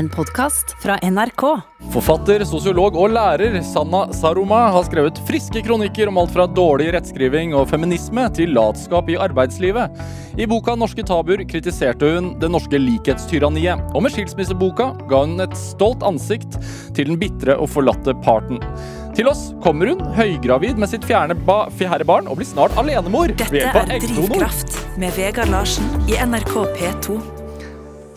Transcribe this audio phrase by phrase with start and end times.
[0.00, 1.42] En podkast fra NRK.
[1.92, 7.50] Forfatter, sosiolog og lærer Sanna Saroma har skrevet friske kronikker om alt fra dårlig rettskriving
[7.52, 9.98] og feminisme til latskap i arbeidslivet.
[10.40, 13.82] I boka 'Norske tabuer' kritiserte hun det norske likhetstyranniet.
[13.92, 16.56] Og med skilsmisseboka ga hun et stolt ansikt
[16.96, 18.62] til den bitre og forlatte parten.
[19.12, 23.36] Til oss kommer hun høygravid med sitt fjerne ba fjerde barn og blir snart alenemor.
[23.36, 24.00] Dette er.
[24.00, 27.39] Drivkraft med Vegard Larsen i NRK P2.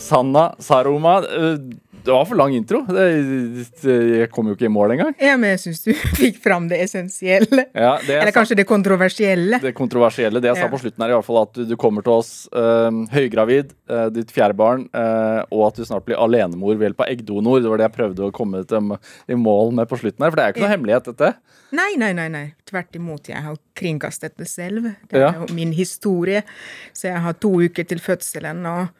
[0.04, 1.58] Sanna Saroma, eh,
[2.04, 2.82] det var for lang intro.
[2.92, 5.14] Jeg kom jo ikke i mål engang.
[5.24, 7.64] Ja, men jeg syns du fikk fram det essensielle.
[7.72, 9.62] Ja, det Eller kanskje det kontroversielle.
[9.64, 10.42] det kontroversielle.
[10.44, 12.34] Det jeg sa på slutten, er i hvert fall at du, du kommer til oss
[12.52, 17.06] eh, høygravid, eh, ditt fjerde barn, eh, og at du snart blir alenemor ved hjelp
[17.08, 17.64] av eggdonor.
[17.64, 18.94] Det var det jeg prøvde å komme til,
[19.32, 20.34] i mål med på slutten her.
[20.36, 21.32] For det er jo ikke noe hemmelighet, dette.
[21.74, 22.28] Nei, nei, nei.
[22.36, 22.46] nei.
[22.70, 23.32] Tvert imot.
[23.32, 24.92] Jeg har kringkastet det selv.
[25.08, 25.32] Det Ja.
[25.32, 26.44] er jo min historie.
[26.92, 28.92] Så jeg har to uker til fødselen og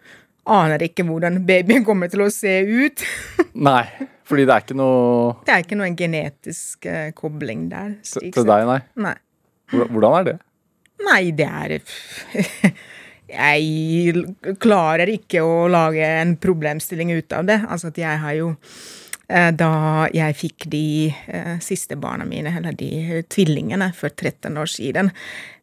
[0.46, 3.04] aner ikke hvordan babyen kommer til å se ut.
[3.68, 3.84] Nei,
[4.28, 8.00] fordi det er ikke noe Det er ikke noen genetisk uh, kobling der.
[8.08, 8.82] til til deg, nei.
[9.04, 9.16] Nei.
[9.74, 10.36] Hvordan er det?
[11.04, 11.78] Nei, det er
[13.34, 14.26] Jeg
[14.62, 17.64] klarer ikke å lage en problemstilling ut av det.
[17.66, 18.52] Altså at jeg har jo
[19.28, 19.72] eh, Da
[20.14, 25.10] jeg fikk de eh, siste barna mine, eller de eh, tvillingene, for 13 år siden,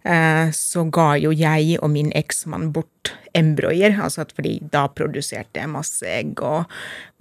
[0.00, 3.98] så ga jo jeg og min eksmann bort embryoer.
[4.02, 6.70] Altså fordi da produserte jeg masse egg og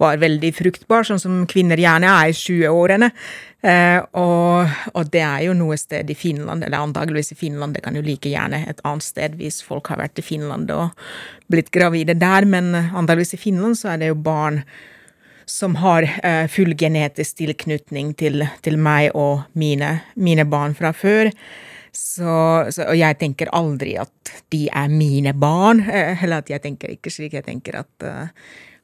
[0.00, 3.10] var veldig fruktbar, sånn som kvinner gjerne er i 20-årene.
[3.60, 7.84] Eh, og, og det er jo noe sted i Finland, eller antageligvis i Finland, det
[7.84, 10.94] kan jo like gjerne et annet sted hvis folk har vært i Finland og
[11.52, 14.62] blitt gravide der, men eh, antageligvis i Finland så er det jo barn
[15.50, 21.32] som har eh, full genetisk tilknytning til, til meg og mine, mine barn fra før.
[21.92, 22.32] Så,
[22.70, 26.92] så, og jeg tenker aldri at de er mine barn, eh, eller at jeg tenker
[26.94, 27.34] ikke slik.
[27.34, 28.28] Jeg tenker at, eh,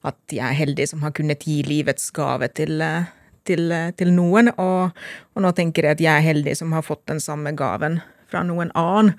[0.07, 3.11] at jeg er heldig som har kunnet gi livets gave til, eh,
[3.47, 4.51] til, til noen.
[4.57, 4.97] Og,
[5.35, 8.43] og nå tenker jeg at jeg er heldig som har fått den samme gaven fra
[8.43, 9.15] noen annen.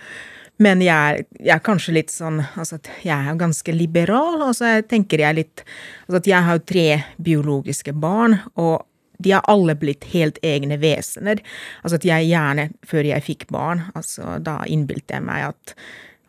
[0.59, 4.43] Men jeg er, jeg er kanskje litt sånn altså at Jeg er ganske liberal.
[4.43, 5.63] og så tenker jeg litt
[6.09, 6.87] altså at Jeg har tre
[7.23, 8.83] biologiske barn, og
[9.19, 11.41] de har alle blitt helt egne vesener.
[11.83, 15.75] Altså at jeg gjerne, før jeg fikk barn, altså da innbilte jeg meg at,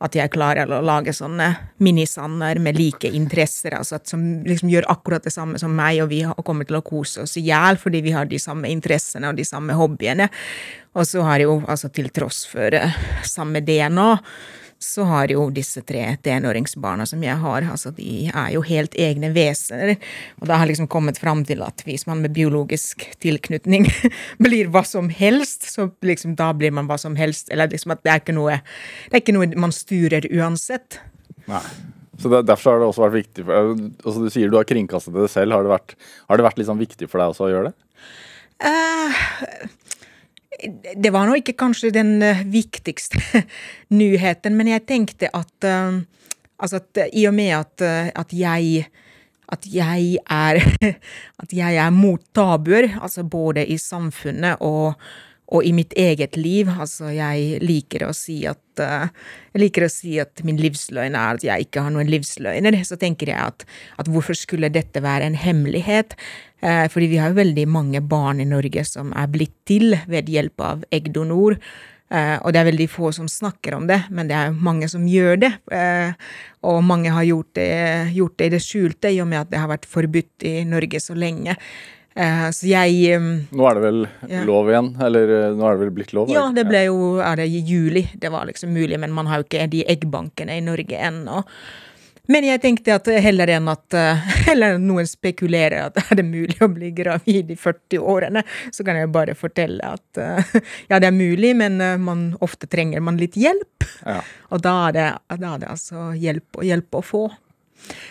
[0.02, 1.50] at jeg klarer å lage sånne
[1.84, 6.22] minisander med like interesser, altså som liksom gjør akkurat det samme som meg, og vi
[6.24, 9.36] har- kommer til å kose oss i hjel fordi vi har de samme interessene og
[9.36, 10.30] de samme hobbyene.
[10.96, 14.18] Og så har jeg jo, altså til tross for eh, samme DNA,
[14.80, 19.32] så har jo disse tre tenåringsbarna som jeg har, altså de er jo helt egne
[19.36, 19.98] vesener.
[20.40, 23.90] Og da har jeg liksom kommet fram til at hvis man med biologisk tilknytning
[24.46, 27.52] blir hva som helst, så liksom da blir man hva som helst.
[27.52, 28.62] Eller liksom at det er ikke noe,
[29.10, 31.02] det er ikke noe man styrer uansett.
[31.52, 31.64] Nei.
[32.20, 35.16] Så det, Derfor har det også vært viktig for altså Du sier du har kringkastet
[35.16, 35.56] det selv.
[35.56, 35.96] Har det vært,
[36.28, 37.78] har det vært liksom viktig for deg også å gjøre det?
[38.60, 39.20] Eh,
[40.96, 43.22] det var nå ikke kanskje den eh, viktigste
[44.00, 46.02] nyheten, men jeg tenkte at eh,
[46.60, 47.82] Altså at eh, i og med at,
[48.20, 48.82] at jeg
[49.50, 50.60] at jeg er
[51.42, 55.00] At jeg er mot tabuer, altså både i samfunnet og,
[55.50, 56.70] og i mitt eget liv.
[56.70, 59.10] Altså, jeg liker å si at eh,
[59.54, 62.78] Jeg liker å si at min livsløgn er at jeg ikke har noen livsløgner.
[62.86, 63.66] Så tenker jeg at,
[63.98, 66.16] at hvorfor skulle dette være en hemmelighet?
[66.62, 70.30] Eh, fordi vi har jo veldig mange barn i Norge som er blitt til ved
[70.30, 71.58] hjelp av eggdonor.
[72.10, 75.06] Eh, og det er veldig få som snakker om det, men det er mange som
[75.06, 75.52] gjør det.
[75.74, 76.14] Eh,
[76.66, 77.70] og mange har gjort det,
[78.18, 81.02] gjort det i det skjulte, i og med at det har vært forbudt i Norge
[81.04, 81.56] så lenge.
[82.16, 83.20] Eh, så jeg
[83.52, 84.44] Nå er det vel Ja.
[84.44, 84.90] lov igjen?
[85.02, 86.32] Eller eh, nå er det vel blitt lov?
[86.34, 88.10] Ja, det ble jo er det i juli.
[88.16, 91.44] Det var liksom mulig, men man har jo ikke de eggbankene i Norge ennå.
[92.30, 96.58] Men jeg tenkte at heller enn at eh, heller noen spekulerer at er det mulig
[96.62, 100.20] å bli gravid i 40-årene, så kan jeg bare fortelle at
[100.90, 103.86] ja, det er mulig, men man, ofte trenger man litt hjelp.
[104.06, 104.20] Ja.
[104.50, 105.08] Og da er det,
[105.40, 107.28] da er det altså hjelp, hjelp å få.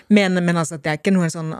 [0.08, 1.52] Men, men altså, det er ikke noe sånn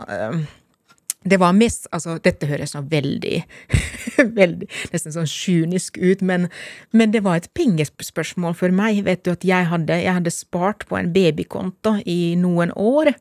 [1.27, 3.41] det var mest Altså, dette høres nå veldig
[4.39, 6.47] veldig, Nesten sånn kynisk ut, men,
[6.95, 9.03] men det var et pengespørsmål for meg.
[9.07, 13.13] Vet du at jeg hadde, jeg hadde spart på en babykonto i noen år.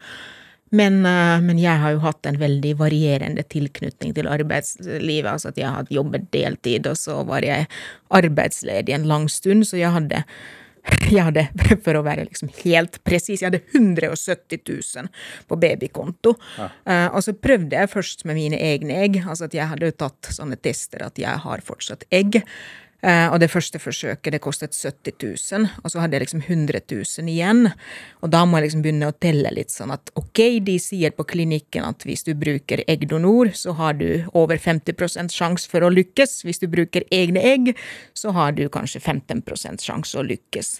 [0.74, 5.30] Men, eh, men jeg har jo hatt en veldig varierende tilknytning til arbeidslivet.
[5.30, 7.68] Altså at jeg hadde jobbet deltid, og så var jeg
[8.14, 10.24] arbeidsledig en lang stund, så jeg hadde
[11.08, 11.46] jeg hadde,
[11.84, 15.12] for å være liksom helt presis, jeg hadde 170 000
[15.48, 16.34] på babykonto.
[16.58, 20.32] Eh, og så prøvde jeg først med mine egne egg, altså at jeg hadde tatt
[20.34, 22.42] sånne tester at jeg har fortsatt egg.
[22.98, 26.80] Uh, og det første forsøket det kostet 70 000, og så hadde jeg liksom 100
[26.90, 27.68] 000 igjen.
[28.26, 31.26] Og da må jeg liksom begynne å telle litt sånn at ok, de sier på
[31.30, 36.40] klinikken at hvis du bruker eggdonor, så har du over 50% sjanse for å lykkes.
[36.48, 37.70] Hvis du bruker egne egg,
[38.18, 40.74] så har du kanskje 15% sjanse å lykkes.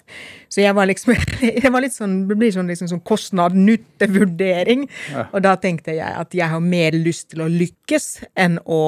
[0.50, 1.14] Så jeg var liksom
[1.62, 4.88] jeg var litt sånn, Det blir sånn, liksom, sånn kostnad-nytte-vurdering.
[5.14, 5.29] Ja.
[5.31, 8.82] Og da tenkte jeg at jeg har mer lyst til å lykkes enn å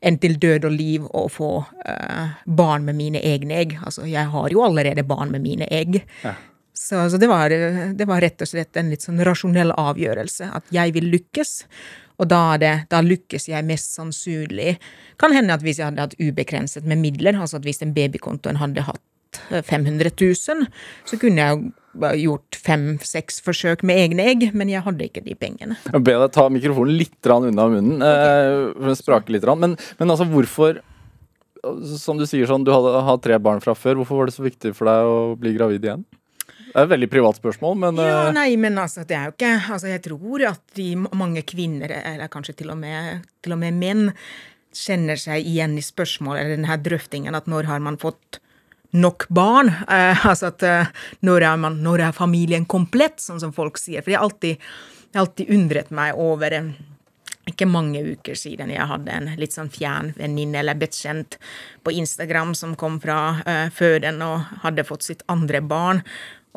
[0.00, 3.76] enn til død og liv å få uh, barn med mine egne egg.
[3.84, 6.00] Altså, jeg har jo allerede barn med mine egg.
[6.24, 6.34] Ja.
[6.80, 10.48] Så, så det, var, det, var, rett og slett en litt sånn rasjonell avgjørelse.
[10.56, 11.52] At jeg vil lykkes.
[12.20, 14.78] Og da, det, da, lykkes jeg mest sannsynlig.
[15.20, 18.60] Kan hende at hvis jeg hadde hatt ubegrenset med midler, altså at hvis den babykontoen
[18.60, 19.04] hadde hatt
[19.50, 20.66] 500 000,
[21.06, 25.78] så kunne jeg gjort fem-seks forsøk med egne egg, men jeg hadde ikke de pengene.
[25.90, 28.90] Jeg ber deg ta mikrofonen litt unna munnen, okay.
[28.90, 29.46] eh, sprake litt.
[29.58, 30.82] Men, men, altså, hvorfor
[32.00, 33.98] Som du sier sånn, du hadde hatt tre barn fra før.
[34.00, 36.06] Hvorfor var det så viktig for deg å bli gravid igjen?
[36.70, 39.34] Det er et veldig privat spørsmål, men Ja, eh, nei, men altså, det er jo
[39.34, 43.60] ikke Altså, jeg tror at de mange kvinner, eller kanskje til og med, til og
[43.60, 44.12] med menn,
[44.70, 48.38] kjenner seg igjen i spørsmålet, eller denne drøftingen, at når har man fått
[48.90, 49.72] nok barn.
[49.88, 50.92] Eh, altså at eh,
[51.26, 54.04] når, er man, når, er familien komplett, sånn som folk sier.
[54.04, 54.70] For jeg har alltid,
[55.18, 56.72] alltid undret meg over eh,
[57.50, 61.38] ikke mange uker siden jeg hadde en litt sånn fjern venninne eller bekjent
[61.82, 66.02] på Instagram som kom fra uh, føden og hadde fått sitt andre barn.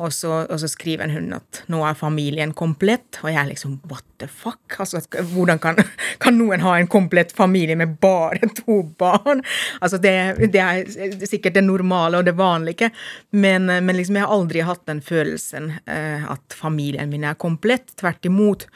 [0.02, 3.76] Og så, og så, skriver hun at nå er familien komplett, og jeg er liksom
[3.90, 4.74] what the fuck?
[4.82, 4.98] Altså,
[5.30, 5.78] hvordan kan,
[6.22, 9.44] kan, noen ha en komplett familie med bare to barn?
[9.78, 12.90] Altså, det, det er sikkert det normale og det vanlige,
[13.30, 17.94] men, men liksom, jeg har aldri hatt den følelsen eh, at familien min er komplett.
[18.00, 18.66] Tvert imot.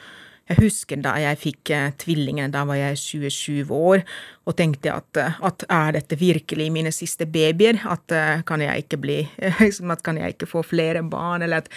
[0.49, 4.01] Jeg husker da jeg fikk eh, tvillingene, da var jeg 27 år,
[4.49, 7.81] og tenkte at, eh, at er dette virkelig mine siste babyer?
[7.85, 9.19] At uh, kan jeg ikke bli
[9.63, 11.45] liksom At kan jeg ikke få flere barn?
[11.45, 11.69] Eller at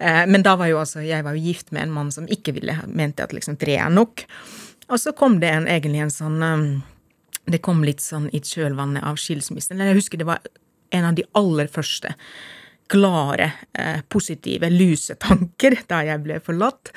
[0.00, 2.72] Men da var jo altså Jeg var jo gift med en mann som ikke ville,
[2.86, 4.24] mente at liksom tre er nok.
[4.88, 6.80] Og så kom det en, egentlig en sånn
[7.44, 9.80] Det kom litt sånn i kjølvannet av skilsmissen.
[9.80, 10.40] Jeg husker det var
[10.90, 12.14] en av de aller første
[12.90, 16.90] klare, eh, positive, lusetanker da jeg ble forlatt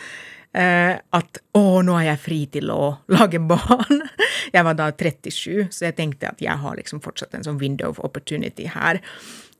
[0.53, 4.03] eh, at å, nå er jeg fri til å lage barn.
[4.53, 7.89] Jeg var da 37, så jeg tenkte at jeg har liksom fortsatt en sånn window
[7.89, 8.99] of opportunity her.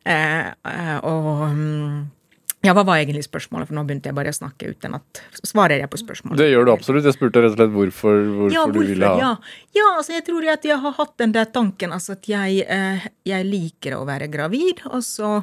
[0.06, 1.96] Eh, eh og mm,
[2.64, 3.68] ja, Hva var egentlig spørsmålet?
[3.68, 6.40] For nå begynte jeg bare å snakke uten at Svarer jeg på spørsmålet?
[6.40, 7.08] Det gjør du absolutt.
[7.08, 9.32] Jeg spurte rett og slett hvorfor, hvorfor, ja, hvorfor du ville ha ja.
[9.76, 13.08] ja, altså jeg tror at jeg har hatt den der tanken altså at jeg, eh,
[13.28, 15.40] jeg liker å være gravid, og så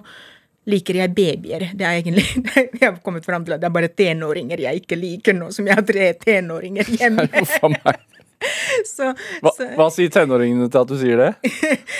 [0.68, 1.70] liker jeg babyer.
[1.74, 2.26] Det er egentlig,
[2.80, 5.68] Jeg har kommet fram til at det er bare tenåringer jeg ikke liker nå som
[5.68, 7.28] jeg har tre tenåringer hjemme.
[8.86, 9.10] Så,
[9.44, 9.66] hva, så.
[9.76, 11.50] hva, sier tenåringene til at du sier det?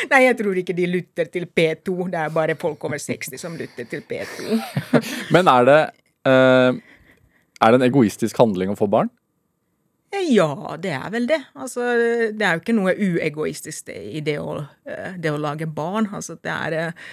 [0.09, 1.97] Nei, jeg tror ikke de lytter til P2.
[2.09, 4.63] Det er bare folk over 60 som lytter til P2.
[5.37, 5.81] Men er det,
[6.25, 6.73] uh,
[7.61, 9.13] er det en egoistisk handling å få barn?
[10.11, 11.39] Ja, det er vel det.
[11.55, 11.85] Altså,
[12.35, 14.57] det er jo ikke noe uegoistisk i det å,
[14.89, 16.09] eh, det å lage barn.
[16.17, 17.05] Altså, det er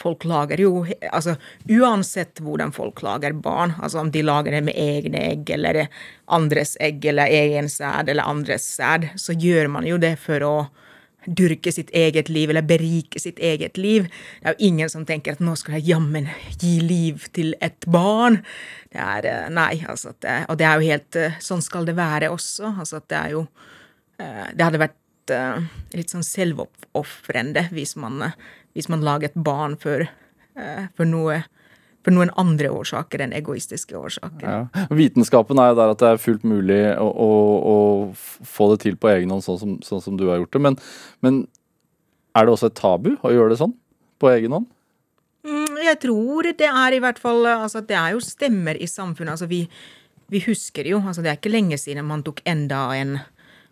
[0.00, 1.36] folk lager jo altså
[1.72, 5.86] Uansett hvordan folk lager barn, altså om de lager det med egne egg eller
[6.26, 10.56] andres egg eller egen sæd eller andres sæd, så gjør man jo det for å
[11.26, 14.06] dyrke sitt eget liv eller berike sitt eget liv.
[14.40, 16.28] Det er jo ingen som tenker at nå skal jeg jammen
[16.60, 18.40] gi liv til et barn.
[18.92, 20.14] Det er eh, Nei, altså.
[20.22, 22.76] Det, og det er jo helt eh, Sånn skal det være også.
[22.76, 23.42] Altså at det er jo
[24.22, 28.20] eh, Det hadde vært litt sånn selvoppofrende hvis man
[28.76, 31.40] hvis man lager et barn for, eh, for, noe,
[32.04, 34.44] for noen andre årsaker enn egoistiske årsaker.
[34.44, 34.86] Ja.
[34.92, 37.30] Vitenskapen er jo der at det er fullt mulig å, å,
[37.72, 40.64] å få det til på egen hånd, sånn som, sånn som du har gjort det.
[40.68, 40.80] Men,
[41.24, 41.44] men,
[42.36, 43.72] er det også et tabu å gjøre det sånn?
[44.20, 44.66] På egen hånd?
[45.46, 49.36] Mm, jeg tror det er i hvert fall altså Det er jo stemmer i samfunnet.
[49.36, 49.62] altså vi,
[50.28, 53.14] vi husker jo, altså Det er ikke lenge siden man tok enda en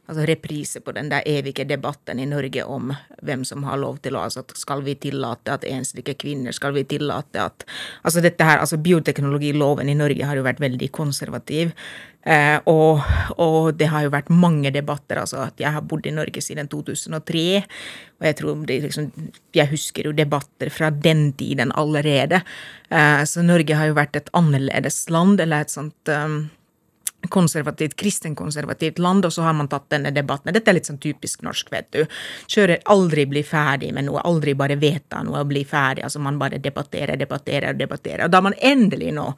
[0.07, 2.93] altså reprise på den der evige debatten i Norge om
[3.23, 6.85] hvem som har lov til å altså Skal vi tillate at enslige kvinner Skal vi
[6.85, 7.65] tillate at
[8.03, 11.73] Altså dette her, altså bioteknologiloven i Norge har jo vært veldig konservativ.
[12.25, 13.05] Eh, og,
[13.37, 15.21] og, det har jo vært mange debatter.
[15.21, 17.45] altså at Jeg har bodd i Norge siden 2003.
[18.21, 19.11] Og jeg tror det liksom,
[19.55, 22.43] jeg husker jo debatter fra den tiden allerede.
[22.91, 26.45] Eh, så Norge har jo vært et annerledes land, eller et sånt um,
[27.29, 30.53] konservativt, kristenkonservativt land, og så har man tatt denne debatten.
[30.55, 32.03] Dette er litt sånn typisk norsk, vet du.
[32.51, 36.05] Kjører aldri bli ferdig med noe, aldri bare vedta noe og bli ferdig.
[36.07, 38.27] Altså man bare debatterer, debatterer og debatterer.
[38.27, 39.31] Og da man endelig nå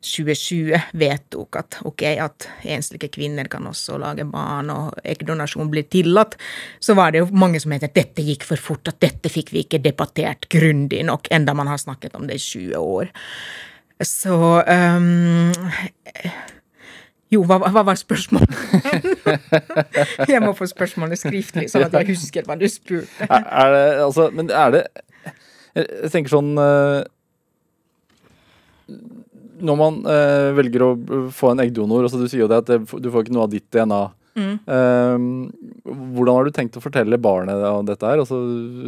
[0.00, 6.38] 2020 vedtok at ok, at enslige kvinner kan også lage barn, og eggdonasjon blir tillatt,
[6.80, 9.52] så var det jo mange som het at dette gikk for fort, at dette fikk
[9.52, 13.12] vi ikke debattert grundig nok, enda man har snakket om det i 20 år.
[14.00, 14.34] Så
[14.64, 15.52] um,
[17.30, 18.50] jo, hva, hva var spørsmålet?
[20.32, 23.28] jeg må få spørsmålet skriftlig, sånn at jeg husker hva du spurte.
[23.28, 24.82] Er, er det, altså, men er det
[25.78, 27.04] Jeg tenker sånn uh,
[29.62, 30.90] Når man uh, velger å
[31.34, 33.68] få en eggdonor, altså du sier jo det at du får ikke noe av ditt
[33.70, 34.02] DNA.
[34.38, 34.58] Mm.
[34.64, 38.22] Uh, hvordan har du tenkt å fortelle barnet om dette her?
[38.22, 38.38] Altså,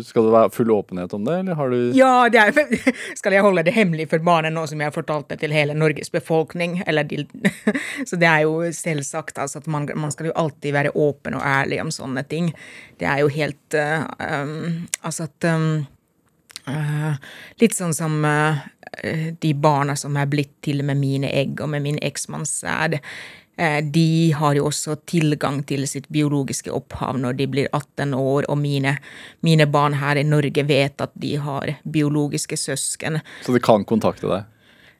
[0.07, 2.53] skal det være full åpenhet om det, eller har du Ja, er,
[3.19, 5.77] skal jeg holde det hemmelig for barnet nå som jeg har fortalt det til hele
[5.79, 6.79] Norges befolkning?
[6.83, 7.25] De,
[8.09, 11.47] så det er jo selvsagt altså, at man, man, skal jo alltid være åpen og
[11.47, 12.53] ærlig om sånne ting.
[13.01, 15.83] Det er jo helt uh, um, Altså at um,
[16.69, 17.15] uh,
[17.63, 18.63] Litt sånn som uh,
[19.41, 23.01] de barna som er blitt til med mine egg og med min eksmanns sæd.
[23.57, 28.49] Eh, de har jo også tilgang til sitt biologiske opphav når de blir 18 år,
[28.49, 28.97] og mine,
[29.45, 33.21] mine barn her i Norge vet at de har biologiske søsken.
[33.45, 34.49] Så de kan kontakte deg?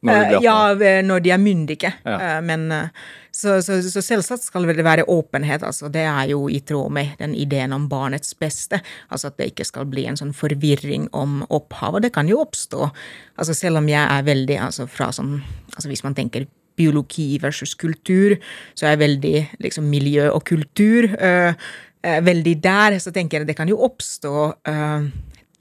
[0.03, 0.43] Når 18?
[0.43, 1.91] Ja, når de er myndige.
[2.03, 2.15] Ja.
[2.17, 5.63] Eh, men eh, så, så, så, selvsagt skal det være åpenhet.
[5.63, 8.81] altså Det er jo i tråd med den ideen om barnets beste.
[9.09, 11.97] Altså at det ikke skal bli en sånn forvirring om opphav.
[11.97, 12.89] Og det kan jo oppstå.
[13.37, 15.39] altså Selv om jeg er veldig altså fra sånn
[15.73, 16.45] altså Hvis man tenker
[16.77, 18.35] biologi versus kultur,
[18.73, 21.53] så er jeg veldig liksom, miljø og kultur øh,
[22.01, 22.97] veldig der.
[22.99, 25.09] Så tenker jeg at det kan jo oppstå øh,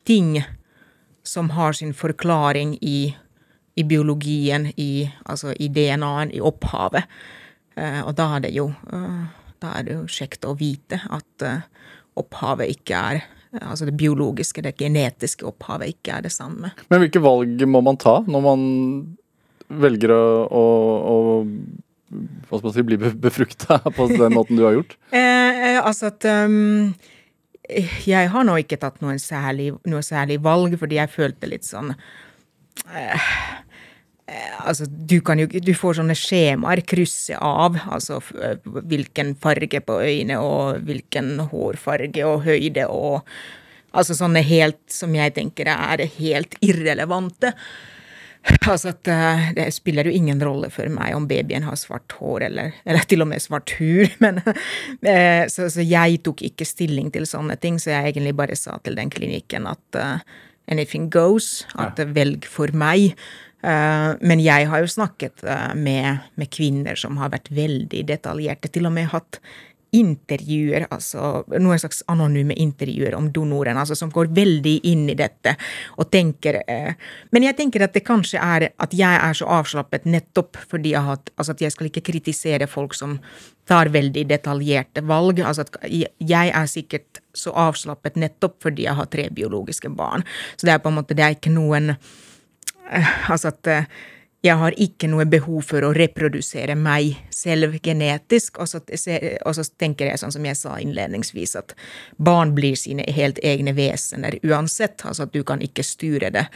[0.08, 0.40] ting
[1.22, 3.14] som har sin forklaring i,
[3.76, 7.08] i biologien, i, altså i DNA-en, i opphavet.
[8.04, 8.66] og da er det jo
[9.62, 11.44] da er det jo kjekt å vite at
[12.20, 13.22] opphavet ikke er
[13.60, 16.70] Altså det biologiske, det genetiske opphavet ikke er det samme.
[16.88, 18.62] Men hvilke valg må man ta når man
[19.82, 20.62] velger å, å,
[21.12, 21.16] å
[22.48, 24.96] hva skal man si, bli befrukta på den måten du har gjort?
[25.12, 26.94] Eh, eh, altså at um,
[27.68, 31.92] Jeg har nå ikke tatt noe særlig, noe særlig, valg, fordi jeg følte litt sånn
[31.92, 32.30] eh, eh,
[34.62, 40.38] Altså, du jo Du får sånne skjemaer, krysset av, altså eh, hvilken farge på øynene
[40.40, 43.26] og hvilken hårfarge og høyde og
[43.92, 47.50] Altså sånne helt som jeg tenker er helt irrelevante.
[48.64, 52.46] Altså at uh, Det spiller jo ingen rolle for meg om babyen har svart hår
[52.46, 54.16] eller, eller til og med svart hud.
[54.24, 54.40] Men,
[55.52, 58.96] så, så, jeg tok ikke stilling til sånne ting, så jeg egentlig bare sa til
[58.96, 60.00] den klinikken at
[60.70, 61.64] anything goes.
[61.74, 62.08] At ja.
[62.12, 63.16] velg for meg.
[63.62, 65.44] men jeg har jo snakket
[65.78, 69.38] med, med, kvinner som har vært veldig detaljerte, til og med hatt
[69.92, 75.52] intervjuer, altså noen slags anonyme intervjuer om donoren, altså som går veldig inn i dette
[76.00, 76.94] og tenker eh,
[77.30, 81.04] Men jeg tenker at det kanskje er at jeg er så avslappet nettopp fordi jeg
[81.04, 83.18] har hatt Altså at jeg skal ikke kritisere folk som
[83.68, 85.40] tar veldig detaljerte valg.
[85.44, 90.24] Altså at jeg er sikkert så avslappet nettopp fordi jeg har tre biologiske barn.
[90.56, 93.88] Så det er på en måte Det er ikke noen eh, Altså at eh,
[94.42, 98.58] jeg har ikke noe behov for å reprodusere meg selv genetisk.
[98.58, 101.76] Og så, og så, tenker jeg sånn som jeg sa innledningsvis, at
[102.18, 105.04] barn blir sine helt egne vesener uansett.
[105.06, 106.48] Altså at du kan ikke styre det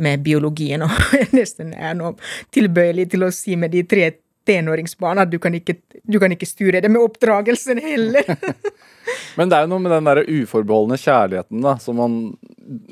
[0.00, 0.82] med biologien.
[0.86, 2.14] Og nesten er nå
[2.54, 4.08] tilbøyelig til å si med de tre
[4.48, 8.24] tenåringsbarna at du kan ikke, du kan ikke styre det med oppdragelsen heller.
[9.38, 12.18] men det er jo noe med den der uforbeholdne kjærligheten da, som man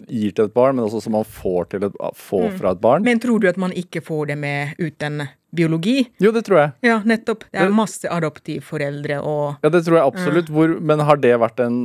[0.08, 2.54] gir til et barn, men også som man får, et, får mm.
[2.60, 3.04] fra et barn.
[3.06, 5.98] Men tror du at man ikke får det med uten biologi?
[6.22, 6.72] Jo, det tror jeg.
[6.88, 7.46] Ja, nettopp.
[7.50, 10.50] Det er masse adoptivforeldre og Ja, det tror jeg absolutt.
[10.52, 11.78] Hvor, men har det vært en,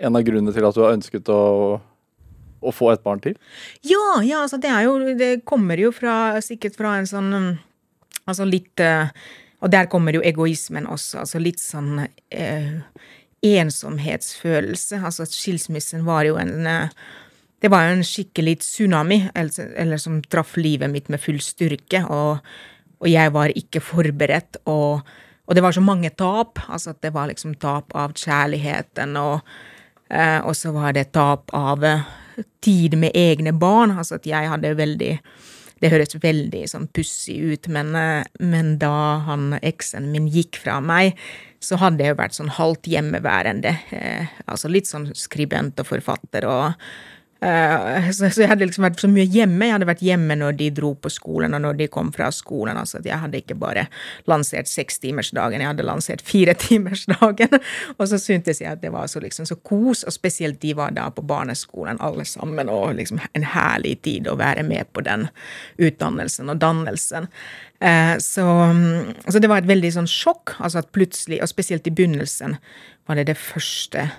[0.00, 1.40] en av grunnene til at du har ønsket å
[2.60, 3.36] å få et barn til?
[3.88, 7.30] Ja, ja altså det er jo Det kommer jo fra, sikkert fra en sånn
[8.30, 8.80] Altså litt
[9.60, 11.18] Og der kommer jo egoismen også.
[11.20, 12.78] Altså litt sånn eh,
[13.44, 15.02] ensomhetsfølelse.
[15.04, 16.64] Altså skilsmissen var jo en
[17.60, 22.00] Det var jo en skikkelig tsunami, eller, eller som traff livet mitt med full styrke.
[22.08, 22.38] Og,
[23.00, 24.60] og jeg var ikke forberedt.
[24.64, 25.00] Og,
[25.46, 26.60] og, det var så mange tap.
[26.68, 29.40] Altså at det var liksom tap av kjærligheten, og,
[30.08, 32.08] eh, og så var det tap av eh,
[32.64, 33.96] tid med egne barn.
[33.96, 35.14] Altså at jeg hadde veldig
[35.80, 40.78] det høres veldig sånn pussig ut, men, eh, men da han eksen min gikk fra
[40.84, 41.16] meg,
[41.60, 43.72] så hadde jeg jo vært sånn halvt hjemmeværende.
[43.92, 46.72] Eh, altså litt sånn skribent og forfatter og
[47.40, 49.64] så, så, jeg hadde liksom vært så mye hjemme.
[49.64, 52.76] Jeg hadde vært hjemme når de dro på skolen, og når de kom fra skolen.
[52.76, 53.86] altså at Jeg hadde ikke bare
[54.28, 57.56] lansert sekstimersdagen, jeg hadde lansert firetimersdagen.
[57.98, 60.92] og så syntes jeg at det var så, liksom, så kos, og spesielt de var
[60.96, 65.30] da på barneskolen alle sammen, og liksom en herlig tid å være med på den
[65.80, 67.30] utdannelsen og dannelsen.
[67.80, 68.44] Uh, så,
[69.24, 72.60] så, det var et veldig sånn sjokk, altså at plutselig, og spesielt i begynnelsen,
[73.08, 74.10] var det det første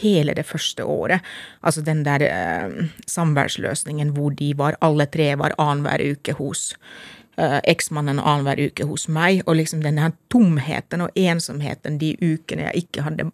[0.00, 1.24] hele det første året.
[1.60, 6.70] Altså den der eh, samværsløsningen hvor de var, alle tre var annenhver uke hos
[7.40, 9.42] eh, eksmannen og annenhver uke hos meg.
[9.46, 13.28] Og liksom denne tomheten og ensomheten de ukene jeg ikke hadde,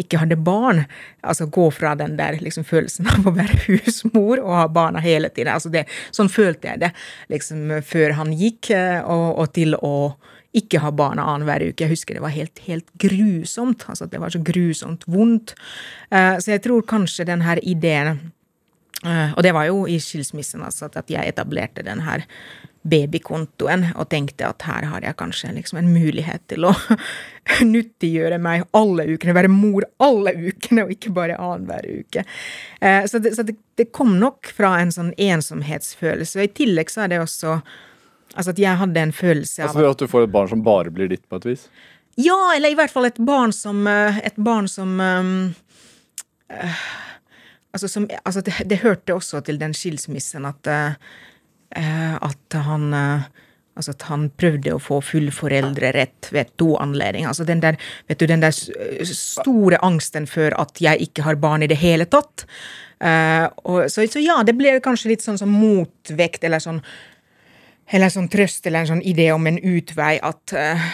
[0.00, 0.84] ikke hadde barn.
[1.22, 5.32] Altså gå fra den der liksom, følelsen av å være husmor og ha barna hele
[5.32, 5.54] tiden.
[5.54, 6.92] Altså det, sånn følte jeg det
[7.32, 9.96] liksom før han gikk, eh, og, og til å
[10.56, 11.84] ikke ha barna annenhver uke.
[11.84, 13.86] Jeg husker det var helt, helt grusomt.
[13.88, 15.54] Altså at det var så grusomt vondt.
[16.12, 18.18] Uh, så jeg tror kanskje den her ideen
[19.06, 22.26] uh, Og det var jo i skilsmissen altså, at jeg etablerte den her
[22.82, 26.72] babykontoen og tenkte at her har jeg kanskje liksom en mulighet til å
[27.74, 32.26] nyttiggjøre meg alle ukene, være mor alle ukene, og ikke bare annenhver uke.
[32.82, 36.40] Uh, så, det, så det, det, kom nok fra en sånn ensomhetsfølelse.
[36.40, 37.60] Og i tillegg så er det også
[38.32, 40.92] Altså at jeg hadde en følelse av Altså At du får et barn som bare
[40.94, 41.66] blir ditt, på et vis?
[42.20, 45.36] Ja, eller i hvert fall et barn som eh, Et barn som um,
[46.52, 46.82] uh,
[47.72, 53.30] Altså, som, altså det, det, hørte også til den skilsmissen at, uh, at han uh,
[53.72, 57.30] Altså at han prøvde å få full foreldrerett ved to anledninger.
[57.30, 61.64] Altså den der, vet du, den der store angsten for at jeg ikke har barn
[61.64, 62.44] i det hele tatt.
[63.00, 66.82] Uh, og, så, så, ja, det ble kanskje litt sånn som motvekt, eller sånn
[67.90, 70.84] eller en sånn trøst eller en sånn idé om en utvei at uh,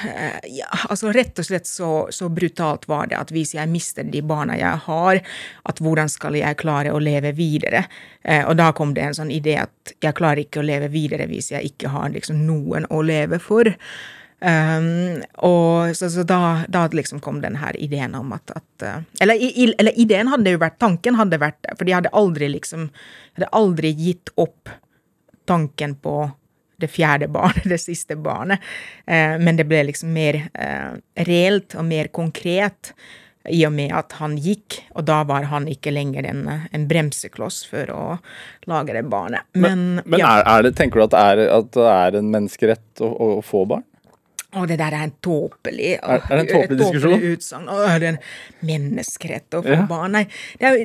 [0.50, 4.23] ja, altså Rett og slett så, så, brutalt var det at hvis jeg mister de
[4.26, 5.21] barna jeg har,
[5.68, 7.85] at hvordan skal jeg klare å leve videre?
[8.25, 11.28] Uh, og da kom det en sånn idé at jeg klarer ikke å leve videre
[11.30, 13.71] hvis jeg ikke har liksom noen å leve for.
[14.38, 19.00] Um, og så, så da, da, liksom kom den her ideen om at, at uh,
[19.18, 22.85] eller, i, eller, ideen hadde jo vært Tanken hadde vært For de hadde aldri liksom
[23.35, 24.71] Hadde aldri gitt opp
[25.50, 26.21] tanken på
[26.78, 28.64] det fjerde barnet, det siste barnet.
[29.06, 30.92] Eh, men det ble liksom mer eh,
[31.28, 32.94] reelt og mer konkret
[33.49, 37.62] i og med at han gikk, og da var han ikke lenger en, en bremsekloss
[37.70, 38.02] for å
[38.68, 39.47] lage det barnet.
[39.54, 40.35] Men, men, men ja.
[40.38, 43.64] er, er det, tenker du at er, at det er en menneskerett å, å få
[43.70, 43.87] barn?
[44.56, 47.24] Og det der er en tåpelig Er, er det en tåpelig diskusjon?
[47.34, 47.66] utsagn.
[47.68, 48.18] Å, er det en
[48.64, 49.82] menneskerett å få ja.
[49.84, 50.14] barn?
[50.16, 50.22] Nei.
[50.56, 50.78] Er,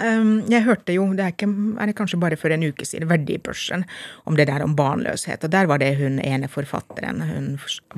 [0.00, 3.10] um, jeg hørte jo, det er, ikke, er det kanskje bare for en uke siden,
[3.10, 3.84] Verdibørsen,
[4.24, 5.44] om det der om barnløshet.
[5.44, 7.50] Og der var det hun ene forfatteren, hun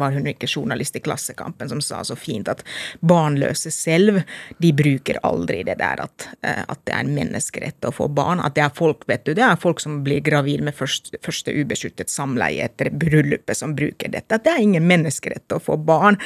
[0.03, 2.67] var hun ikke journalist i Klassekampen, som sa så fint at
[2.99, 4.25] barnløse selv,
[4.59, 8.43] de bruker aldri det der at, uh, at det er en menneskerett å få barn.
[8.43, 11.55] At det er folk, vet du, det er folk som blir gravid med første, første
[11.55, 14.35] ubeskyttet samleie etter bryllupet, som bruker dette.
[14.35, 16.17] At det er ingen menneskerett menneskerett å få barn.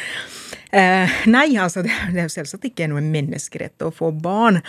[0.71, 4.63] Eh, nei, altså, det, det er jo selvsagt ikke noe menneskerett å få barn.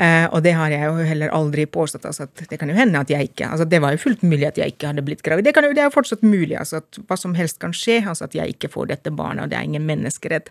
[0.00, 2.06] Eh, og det har jeg jo heller aldri påstått.
[2.08, 4.58] Altså, det kan jo hende at jeg ikke altså, Det var jo fullt mulig at
[4.58, 5.44] jeg ikke hadde blitt gravid.
[5.44, 6.56] Det, jo, det er jo fortsatt mulig.
[6.58, 8.00] Altså, at hva som helst kan skje.
[8.06, 10.48] Altså at jeg ikke får dette barnet, og det er ingen menneskerett.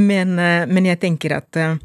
[0.00, 1.76] Men, eh, men jeg tenker at eh,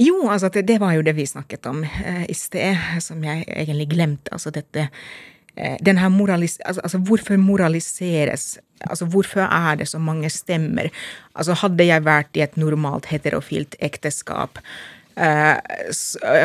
[0.00, 3.90] jo, altså det, det, var jo det vi snakket om i sted, som jeg egentlig
[3.92, 4.32] glemte.
[4.32, 4.88] Altså dette
[5.84, 8.58] den her moralis altså, hvorfor moraliseres
[8.90, 10.88] Altså, hvorfor er det så mange stemmer?
[11.34, 14.58] Altså, hadde jeg vært i et normalt heterofilt ekteskap
[15.20, 15.58] uh,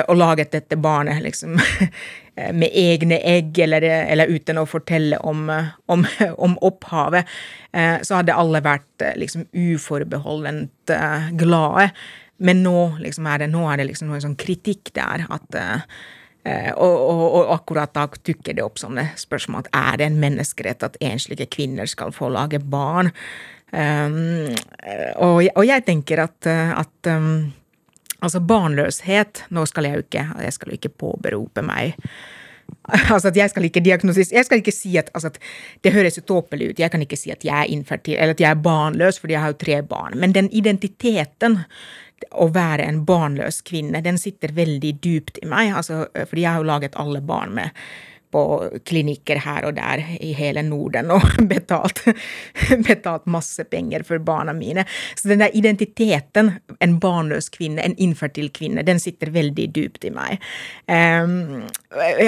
[0.08, 1.58] og laget dette barnet liksom
[2.60, 5.48] med egne egg, eller, eller, uten å fortelle om,
[5.90, 6.06] om,
[6.46, 7.26] om opphavet,
[7.74, 11.90] uh, så hadde alle vært liksom uforbeholdent uh, glade.
[12.38, 15.26] Men nå, liksom, er det, nå er det liksom noe sånn kritikk der.
[15.34, 15.98] at Eh,
[16.78, 20.98] og, og, og, akkurat da dukker det opp sånne spørsmål er det en menneskerett at
[21.04, 23.12] enslige kvinner skal få lage barn?
[23.68, 24.48] Um,
[25.20, 27.50] og, og, jeg tenker at, at um,
[28.24, 31.98] altså barnløshet Nå skal jeg jo ikke, jeg skal ikke påberope meg
[33.14, 35.40] Altså at Jeg skal ikke diagnosis, jeg skal ikke si at, altså at
[35.84, 36.80] Det høres jo tåpelig ut.
[36.80, 39.42] Jeg kan ikke si at jeg er infertil, eller at jeg er barnløs, fordi jeg
[39.42, 40.18] har jo tre barn.
[40.20, 41.60] Men den identiteten
[42.32, 45.74] å være en barnløs kvinne, den sitter veldig dypt i meg.
[45.78, 47.88] Altså, fordi jeg har jo laget alle barn med,
[48.32, 48.44] på
[48.88, 52.04] klinikker her og der i hele Norden og betalt,
[52.88, 54.86] betalt masse penger for barna mine.
[55.16, 56.52] Så den der identiteten,
[56.84, 60.44] en barnløs kvinne, en infertil kvinne, den sitter veldig dypt i meg.
[60.88, 61.68] Um,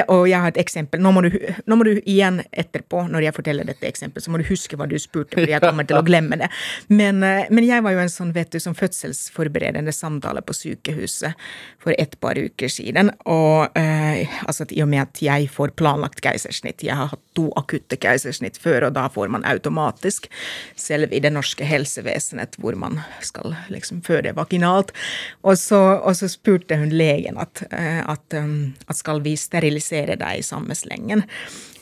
[0.07, 1.01] og jeg har et eksempel.
[1.03, 1.35] Nå må, du,
[1.67, 4.88] nå må, du, igjen etterpå, når jeg forteller dette eksempelet, så må du huske hva
[4.89, 6.49] du spurte, for jeg kommer til å glemme det.
[6.88, 11.49] Men, eh, men jeg var jo en sånn, vet du, som fødselsforberedende samtale på sykehuset
[11.83, 13.12] for et par uker siden.
[13.29, 17.49] Og uh, altså, i og med at jeg får planlagt keisersnitt, jeg har hatt to
[17.58, 20.30] akutte keisersnitt før, og da får man automatisk,
[20.78, 24.93] selv i det norske helsevesenet, hvor man skal liksom føde vaginalt.
[25.43, 30.19] Og så, og så spurte hun legen at, eh, at, um, at skal vi sterilisere
[30.19, 31.25] deg i samme slengen.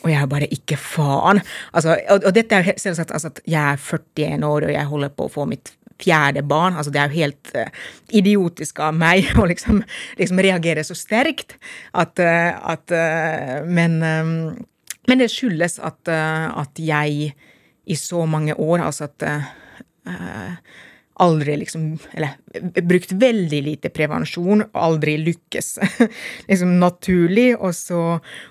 [0.04, 1.40] Og jeg bare ikke faen.
[1.74, 5.14] Altså, og, og, dette er selvsagt altså, at jeg er 41 år og jeg holder
[5.14, 6.76] på å få mitt fjerde barn.
[6.76, 7.68] altså Det er jo helt uh,
[8.10, 9.82] idiotisk av meg å liksom,
[10.20, 11.56] liksom reagere så sterkt.
[11.92, 14.34] At, uh, at uh, men, um,
[15.08, 17.32] men, det skyldes at, at, jeg
[17.88, 19.24] i så mange år, altså at
[21.18, 22.36] aldri liksom Eller
[22.82, 25.78] brukt veldig lite prevensjon, aldri lykkes
[26.50, 27.56] liksom naturlig.
[27.56, 28.02] Og så,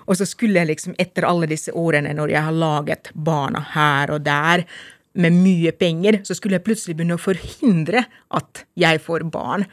[0.04, 4.14] og så skulle jeg liksom, etter alle disse årene når jeg har laget barna her
[4.16, 4.66] og der,
[5.18, 8.04] med mye penger, så skulle jeg plutselig begynne å forhindre
[8.34, 9.66] at jeg får barn.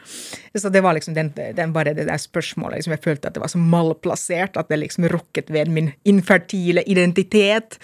[0.55, 3.43] Så det var liksom den, den bare det der spørsmålet liksom Jeg følte at det
[3.43, 7.79] var så malplassert, at det liksom rokket ved min infertile identitet.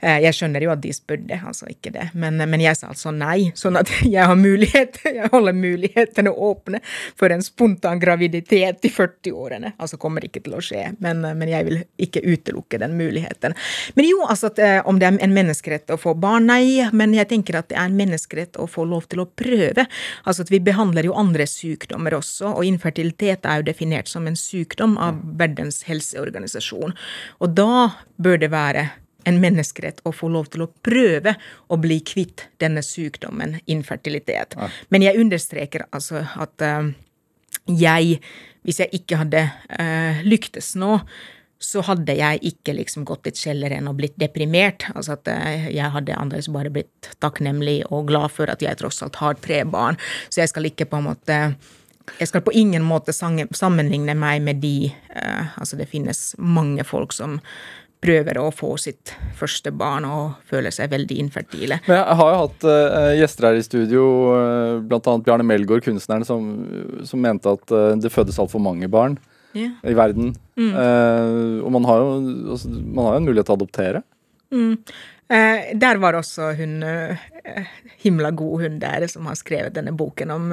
[0.00, 3.12] Eh, jeg skjønner jo at de spurte, altså ikke det, men, men, jeg sa altså
[3.12, 3.50] nei.
[3.58, 6.80] Sånn at jeg har mulighet, jeg holder mulighetene åpne
[7.18, 9.74] for en spontan graviditet i 40-årene.
[9.80, 13.56] Altså kommer ikke til å skje, men, men, jeg vil ikke utelukke den muligheten.
[13.96, 17.16] Men jo, altså at, eh, om det er en menneskerett å få barn, nei, men
[17.16, 19.86] jeg tenker at det er en menneskerett å få lov til å prøve.
[20.24, 24.38] Altså at vi behandler jo andre sykdommer også, og infertilitet er jo definert som en
[24.38, 26.96] sykdom av Verdens helseorganisasjon.
[27.40, 28.90] Og da bør det være
[29.28, 31.34] en menneskerett å få lov til å prøve
[31.68, 34.56] å bli kvitt denne sykdommen, infertilitet.
[34.56, 34.70] Ja.
[34.88, 36.88] Men jeg understreker altså at uh,
[37.68, 38.20] jeg,
[38.66, 39.44] hvis jeg ikke hadde
[39.76, 40.98] uh, lyktes nå,
[41.60, 44.86] så hadde jeg ikke liksom gått i kjelleren og blitt deprimert.
[44.94, 49.02] Altså at uh, jeg hadde annerledes bare blitt takknemlig og glad for at jeg tross
[49.04, 50.00] alt har tre barn.
[50.28, 51.42] Så jeg skal ikke på en måte
[52.18, 54.90] jeg skal på ingen måte sammenligne meg med de
[55.60, 57.36] Altså, det finnes mange folk som
[58.00, 61.80] prøver å få sitt første barn og føler seg veldig infertile.
[61.86, 65.16] Men jeg har jo hatt uh, gjester her i studio, uh, bl.a.
[65.26, 66.48] Bjarne Melgaard, kunstneren, som,
[67.06, 69.18] som, mente at uh, det fødes altfor mange barn
[69.56, 69.78] yeah.
[69.82, 70.34] i verden.
[70.58, 70.72] Mm.
[70.74, 72.18] Uh, og man har, jo,
[72.56, 74.04] altså, man har jo en mulighet til å adoptere.
[74.50, 74.74] Mm.
[75.78, 76.80] der var også hun
[78.02, 80.48] himla god, hun der som har skrevet denne boken om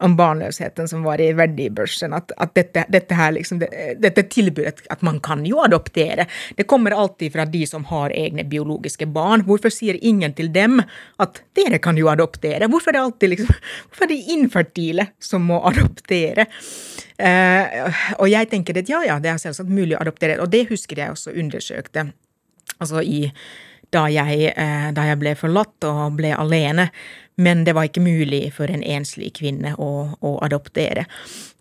[0.00, 2.14] om barnløsheten som var i verdibørsen.
[2.16, 3.70] At, at dette, dette, her liksom, det,
[4.02, 6.26] dette tilbudet at man kan jo adoptere.
[6.56, 9.44] Det kommer alltid fra de som har egne biologiske barn.
[9.48, 10.80] Hvorfor sier ingen til dem
[11.20, 12.68] at dere kan jo adoptere?
[12.70, 13.54] Hvorfor er det alltid liksom,
[13.88, 16.48] hvorfor er det infertile som må adoptere?
[17.20, 20.40] Eh, og jeg tenker at ja, ja, det er selvsagt mulig å adoptere.
[20.40, 22.10] Og det husker jeg også undersøkte.
[22.80, 23.26] Altså i
[23.90, 26.88] da jeg, uh, da jeg ble forlatt og ble alene
[27.36, 29.90] men det var ikke mulig for en enslig kvinne å,
[30.20, 31.06] å adoptere.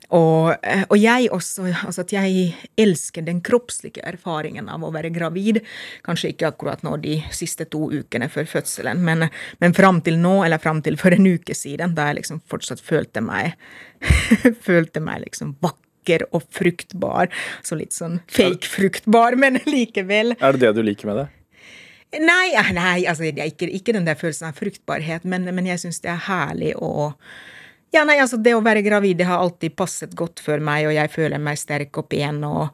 [0.10, 5.12] Og, eh, og, jeg også, altså at jeg elsker den kroppslige erfaringen av å være
[5.14, 5.62] gravid.
[6.06, 9.28] Kanskje ikke akkurat nå de siste to ukene før fødselen, men,
[9.62, 12.82] men fram til nå, eller fram til for en uke siden, da jeg liksom fortsatt
[12.82, 13.54] følte meg
[14.68, 17.30] følte meg liksom vakker og fruktbar.
[17.62, 20.34] Så litt sånn fake fruktbar, men likevel.
[20.40, 21.30] Er det det du liker med det?
[22.18, 25.84] Nei, nei altså, det er ikke, ikke, den der følelsen av fruktbarhet, men, men jeg
[25.84, 27.14] syns det er herlig å
[27.94, 30.94] Ja, nei, altså, det å være gravid, det har alltid passet godt for meg, og
[30.98, 32.68] jeg føler meg sterk opp igjen og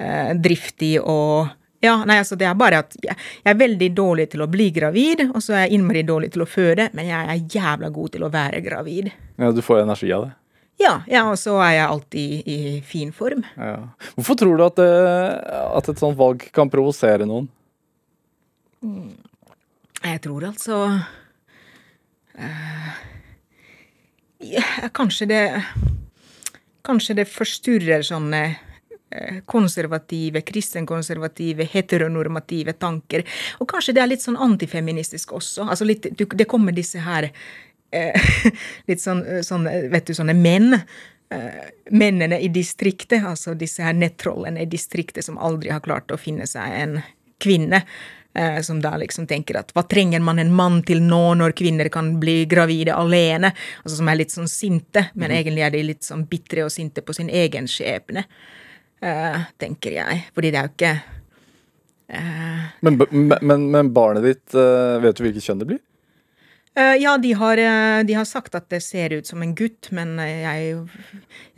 [0.00, 4.26] eh, driftig og ja, nei, altså det er bare at jeg, jeg, er veldig dårlig
[4.34, 7.30] til å bli gravid, og så er jeg innmari dårlig til å føde, men jeg
[7.32, 9.08] er jævla god til å være gravid.
[9.40, 10.34] Ja, Du får energi av det?
[10.80, 13.46] Ja, ja og så er jeg alltid i fin form.
[13.56, 13.78] Ja.
[14.16, 14.92] Hvorfor tror du at, det,
[15.72, 17.48] at et sånt valg kan provosere noen?
[18.80, 20.76] Jeg tror altså
[22.40, 22.92] uh,
[24.40, 24.64] ja,
[24.96, 25.44] Kanskje det
[26.86, 33.20] Kanskje det forstyrrer sånne eh, konservative, kristenkonservative, heteronormative tanker.
[33.60, 35.66] Og kanskje det er litt sånn antifeministisk også.
[35.68, 38.32] Altså litt, det kommer disse her eh,
[38.88, 40.72] litt sånn, sånn, vet du, sånne menn.
[41.30, 46.18] Eh, mennene i distriktet, altså disse her nettrollene i distriktet som aldri har klart å
[46.18, 46.96] finne seg en
[47.44, 47.84] kvinne.
[48.34, 51.88] Eh, som da liksom tenker at hva trenger man en mann til nå, når kvinner
[51.90, 53.50] kan bli gravide alene?
[53.82, 55.36] Altså som er litt sånn sinte, men mm.
[55.40, 58.26] egentlig er de litt sånn bitre og sinte på sin egen skjebne.
[59.02, 60.24] eh, tenker jeg.
[60.36, 60.94] Fordi det er jo ikke
[62.14, 63.00] eh, Men,
[63.40, 65.86] men, men barnet ditt, eh, vet du hvilket kjønn det blir?
[66.80, 67.58] Ja, de har,
[68.06, 70.76] de har sagt at det ser ut som en gutt, men jeg,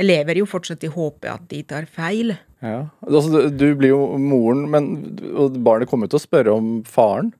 [0.00, 2.32] jeg lever jo fortsatt i håpet at de tar feil.
[2.62, 2.86] Ja.
[3.02, 4.92] Altså, du, blir jo moren, men
[5.34, 7.32] og barnet kommer til å spørre om faren.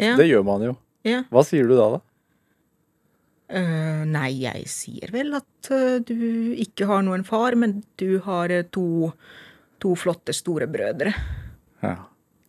[0.00, 0.74] Ja, Det gjør man jo.
[1.06, 1.22] ja.
[1.30, 2.00] Hva sier du da, da?
[3.54, 8.50] Uh, nei, jeg sier vel at uh, du ikke har noen far, men du har
[8.50, 9.12] uh, to,
[9.84, 11.12] to flotte storebrødre.
[11.84, 11.94] Ja.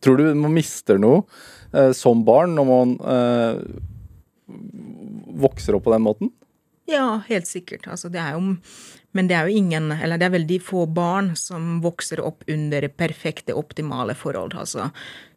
[0.01, 1.25] Tror du man mister noe
[1.97, 2.91] som barn når man
[5.41, 6.29] vokser opp på den måten?
[6.85, 7.87] Ja, helt sikkert.
[7.87, 8.55] Altså, det er jo,
[9.17, 12.87] men det er jo ingen, eller det er veldig få barn som vokser opp under
[12.93, 14.53] perfekte, optimale forhold.
[14.53, 14.91] Altså,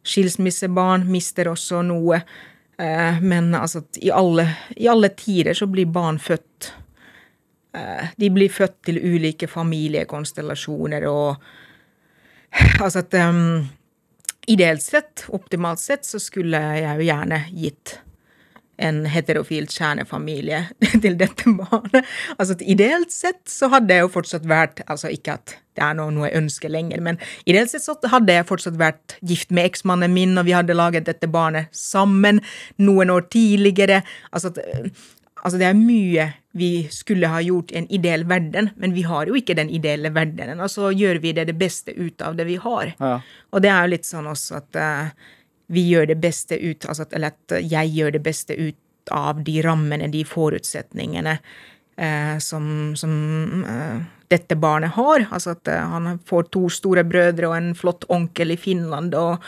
[0.05, 2.21] skilsmissebarn mister også noe.
[2.77, 4.45] Eh, men altså, i alle,
[4.77, 6.69] i alle tider så blir barn født
[7.75, 11.49] eh, De blir født til ulike familiekonstellasjoner og
[12.79, 13.67] Altså at um,
[14.49, 17.99] Ideelt sett, optimalt sett, så skulle jeg jo gjerne gitt
[18.79, 20.63] en heterofilt kjernefamilie
[21.03, 22.07] til dette barnet.
[22.37, 26.11] Altså Ideelt sett så hadde jeg jo fortsatt vært altså Ikke at det er noe,
[26.11, 30.11] noe jeg ønsker lenger, men ideelt sett så hadde jeg fortsatt vært gift med eksmannen
[30.11, 32.41] min, og vi hadde laget dette barnet sammen
[32.83, 34.01] noen år tidligere.
[34.35, 34.89] Altså, øh,
[35.39, 39.29] altså Det er mye vi skulle ha gjort i en ideell verden, men vi har
[39.29, 40.59] jo ikke den ideelle verdenen.
[40.65, 42.95] Og så gjør vi det det beste ut av det vi har.
[42.99, 43.19] Ja.
[43.53, 45.11] Og det er jo litt sånn også at eh,
[45.69, 49.61] vi gjør det beste ut altså Eller at jeg gjør det beste ut av de
[49.65, 51.37] rammene, de forutsetningene
[51.97, 53.13] eh, som, som
[53.65, 55.25] eh, dette barnet har.
[55.31, 59.15] Altså at eh, han får to store brødre og en flott onkel i Finland.
[59.15, 59.45] og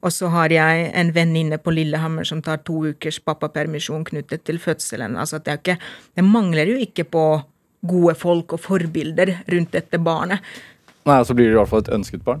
[0.00, 4.56] og så har jeg en venninne på Lillehammer som tar to ukers pappapermisjon knyttet til
[4.56, 5.18] fødselen.
[5.20, 5.76] Altså at det, ikke,
[6.16, 7.24] det mangler jo ikke på
[7.84, 10.40] gode folk og forbilder rundt dette barnet.
[11.04, 12.40] Nei, så blir det i hvert fall et ønsket barn.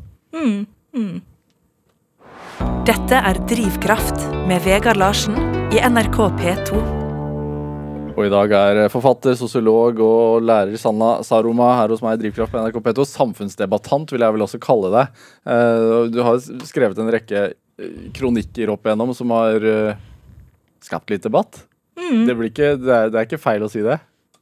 [2.60, 5.36] Dette er Drivkraft med Vegard Larsen
[5.72, 6.80] i NRK P2.
[8.10, 12.52] Og i dag er forfatter, sosiolog og lærer Sanna Saroma her hos meg i Drivkraft
[12.52, 13.06] på NRK P2.
[13.08, 15.16] Samfunnsdebattant vil jeg vel også kalle deg.
[15.48, 20.04] Eh, Du har skrevet en rekke eh, kronikker opp igjennom som har eh,
[20.84, 21.62] skapt litt debatt.
[21.96, 23.96] Det, blir ikke, det, er, det er ikke feil å si det.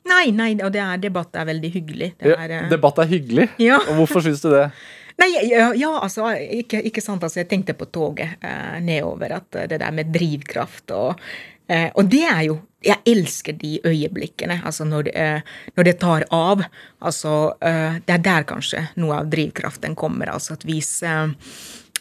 [0.09, 2.15] Nei, nei, og det er, debatt er veldig hyggelig.
[2.19, 3.51] Det er, Ja, eh, Debatt er hyggelig.
[3.63, 3.79] Ja.
[3.93, 4.71] Og hvorfor syns du det?
[5.19, 9.67] Nei, ja, altså, ikke, ikke sant, altså, jeg tenkte på toget eh, nedover, at eh,
[9.71, 11.19] det der med drivkraft og
[11.67, 15.41] eh, Og det er jo Jeg elsker de øyeblikkene, altså når eh,
[15.75, 16.63] når det tar av.
[17.03, 20.31] Altså, eh, det er der kanskje noe av drivkraften kommer.
[20.31, 21.35] Altså at hvis, eh,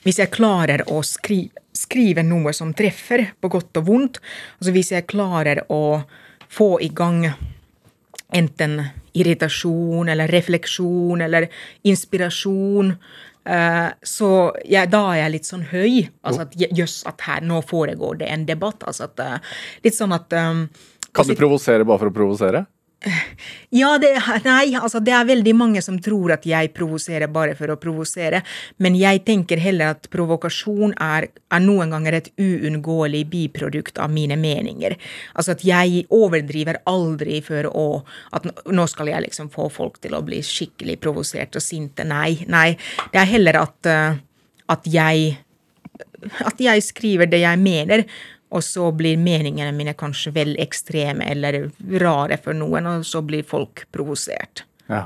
[0.03, 4.21] hvis jeg klarer å skrive, skrive noe som treffer, på godt og vondt,
[4.59, 6.03] altså hvis jeg klarer å
[6.47, 7.25] få i gang
[8.33, 8.81] enten
[9.17, 11.47] irritasjon eller refleksjon eller
[11.87, 12.93] inspirasjon.
[13.47, 14.29] eh, så
[14.65, 16.07] jeg, da er jeg litt sånn høy.
[16.23, 18.83] Altså at jøss, at her nå foregår det en debatt.
[18.87, 19.37] Altså at eh,
[19.85, 20.65] Litt sånn at um,
[21.15, 22.65] Kan du provosere bare for å provosere?
[23.69, 24.09] Ja, det,
[24.45, 28.41] nei, altså det er veldig mange som tror at jeg provoserer bare for å provosere,
[28.81, 34.39] men jeg tenker heller at provokasjon er, er noen ganger et uunngåelig biprodukt av mine
[34.41, 34.97] meninger.
[35.37, 37.85] Altså at jeg overdriver aldri for å
[38.33, 42.03] At nå skal jeg liksom få folk til å bli skikkelig provosert og sinte.
[42.07, 42.75] Nei, nei.
[43.13, 44.17] Det er heller at, eh,
[44.73, 45.37] at jeg
[46.49, 48.03] at jeg skriver det jeg mener,
[48.47, 51.65] og så blir meningene mine kanskje vel ekstreme eller
[51.99, 54.63] rare for noen, og så blir folk provosert.
[54.87, 55.03] Ja.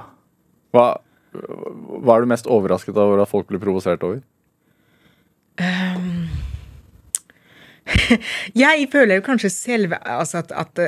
[0.76, 0.86] Hva,
[1.34, 4.22] hva er du mest overrasket over at folk blir provosert over?
[8.64, 10.80] Jeg føler kanskje selv altså at, at,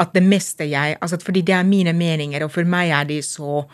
[0.00, 3.22] at det meste jeg altså Fordi det er mine meninger, og for meg er de
[3.22, 3.64] så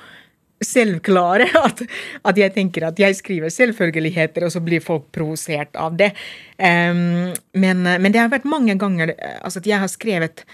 [0.64, 1.84] selvklare at,
[2.24, 6.12] at jeg tenker at jeg skriver selvfølgeligheter, og så blir folk provosert av det.
[6.58, 10.44] Um, men, men det har vært mange ganger altså at jeg har skrevet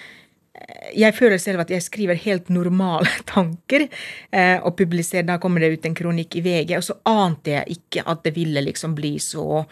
[0.97, 5.27] jeg føler selv at jeg skriver helt normale tanker uh, og publiserer.
[5.29, 8.37] Da kommer det ut en kronikk i VG, og så ante jeg ikke at det
[8.39, 9.65] ville liksom bli så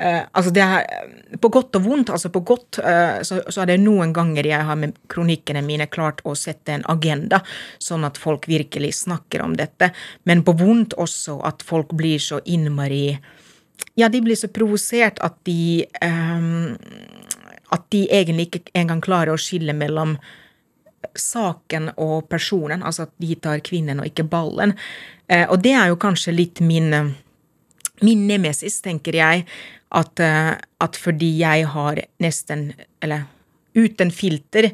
[0.00, 2.10] eh, Altså det er På godt og vondt.
[2.10, 5.86] altså På godt uh, så, så er det noen ganger jeg har med kronikkene mine
[5.86, 7.42] klart å sette en agenda,
[7.78, 9.92] sånn at folk virkelig snakker om dette.
[10.24, 13.18] Men på vondt også at folk blir så innmari
[13.96, 16.76] Ja, de blir så provosert at de um,
[17.70, 20.16] at de egentlig ikke engang klarer å skille mellom
[21.16, 24.74] saken og personen, altså at de tar kvinnen og ikke ballen.
[25.30, 27.12] Uh, og det er jo kanskje litt min, eh,
[28.04, 29.46] min nemesis, tenker jeg,
[29.90, 32.72] at, eh, at fordi jeg har nesten,
[33.02, 33.26] eller
[33.74, 34.70] uten filter,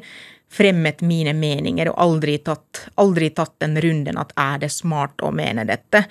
[0.49, 5.33] fremmet mine meninger og aldri tatt, aldri tatt den runden at er det smart å
[5.35, 6.05] mene dette,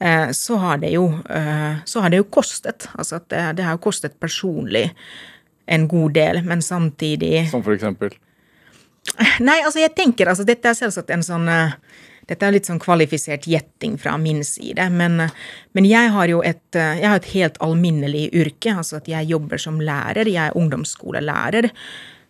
[0.00, 2.88] eh, så har det jo, eh, så har det jo kostet.
[2.98, 4.88] Altså at det, det har jo kostet personlig
[5.66, 8.12] en god del, men samtidig Som for eksempel?
[9.40, 11.74] Nei, altså jeg tenker altså Dette er selvsagt en sånn uh,
[12.26, 15.28] dette er litt sånn kvalifisert gjetting fra min side, men,
[15.76, 18.74] men jeg har jo et, jeg har et helt alminnelig yrke.
[18.74, 20.26] Altså at jeg jobber som lærer.
[20.26, 21.70] Jeg er ungdomsskolelærer.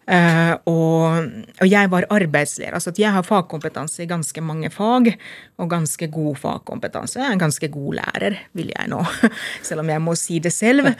[0.07, 1.25] Uh, og,
[1.59, 2.77] og, jeg var arbeidslærer.
[2.79, 5.11] Altså at jeg har fagkompetanse i ganske mange fag,
[5.59, 7.19] og ganske god fagkompetanse.
[7.19, 9.03] Jeg er en ganske god lærer, vil jeg nå,
[9.67, 10.93] selv om jeg må si det selv.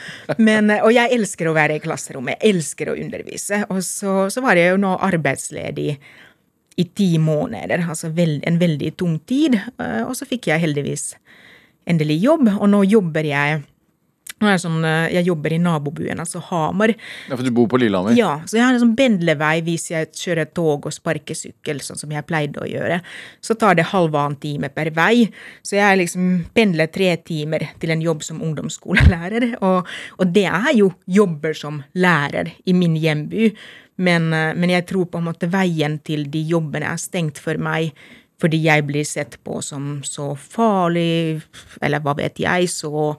[0.43, 3.63] Men, og jeg elsker å være i klasserommet, jeg elsker å undervise.
[3.71, 5.93] Og så, så var jeg jo nå arbeidsledig
[6.77, 9.57] i ti måneder, altså en veldig tung tid.
[9.81, 11.15] Uh, og så fikk jeg heldigvis
[11.87, 13.65] endelig jobb, og nå jobber jeg
[14.37, 16.91] Sånn, eh, jeg jobber i nabobyen, altså Hamar.
[17.31, 18.13] Ja, For du bor på Lillehammer?
[18.19, 22.13] Ja, så jeg har en sånn pendlervei hvis jeg kjører tog og sparkesykkel, sånn som
[22.13, 23.01] jeg pleide å gjøre.
[23.41, 25.31] Så tar det halvannen time per vei.
[25.65, 29.55] Så jeg liksom pendler tre timer til en jobb som ungdomsskolelærer.
[29.65, 29.89] Og,
[30.21, 33.55] og det er jo jobber som lærer i min hjemby.
[33.97, 37.59] Men, eh, men jeg tror på en måte veien til de jobbene er stengt for
[37.59, 37.95] meg
[38.37, 41.41] fordi jeg blir sett på som så farlig,
[41.81, 43.15] eller hva vet jeg, så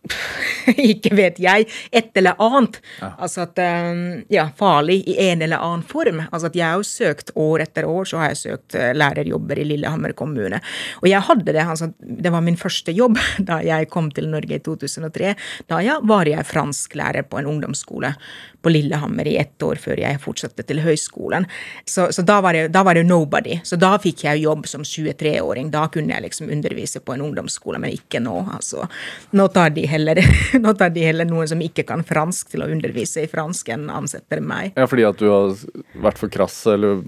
[0.90, 2.78] ikke vet jeg, et eller annet.
[3.00, 3.10] Ja.
[3.20, 6.22] Altså at um, Ja, farlig i en eller annen form.
[6.30, 9.60] Altså at jeg har jo søkt år etter år, så har jeg søkt uh, lærerjobber
[9.60, 10.60] i Lillehammer kommune.
[11.02, 13.18] Og jeg hadde det, altså det var min første jobb
[13.50, 15.34] da jeg kom til Norge i 2003.
[15.70, 18.14] Da ja, var jeg fransklærer på en ungdomsskole
[18.62, 21.46] på Lillehammer i ett år før jeg fortsatte til høyskolen.
[21.84, 23.60] Så, så da, var det, da var det nobody.
[23.64, 25.70] Så da fikk jeg jobb som 23-åring.
[25.74, 28.36] Da kunne jeg liksom undervise på en ungdomsskole, men ikke nå.
[28.56, 28.88] altså.
[29.36, 30.22] Nå tar de heller,
[30.64, 33.88] nå tar de heller noen som ikke kan fransk, til å undervise i fransk, enn
[33.92, 34.74] ansetter meg.
[34.76, 35.56] Ja, Fordi at du har
[36.00, 37.02] vært for krass eller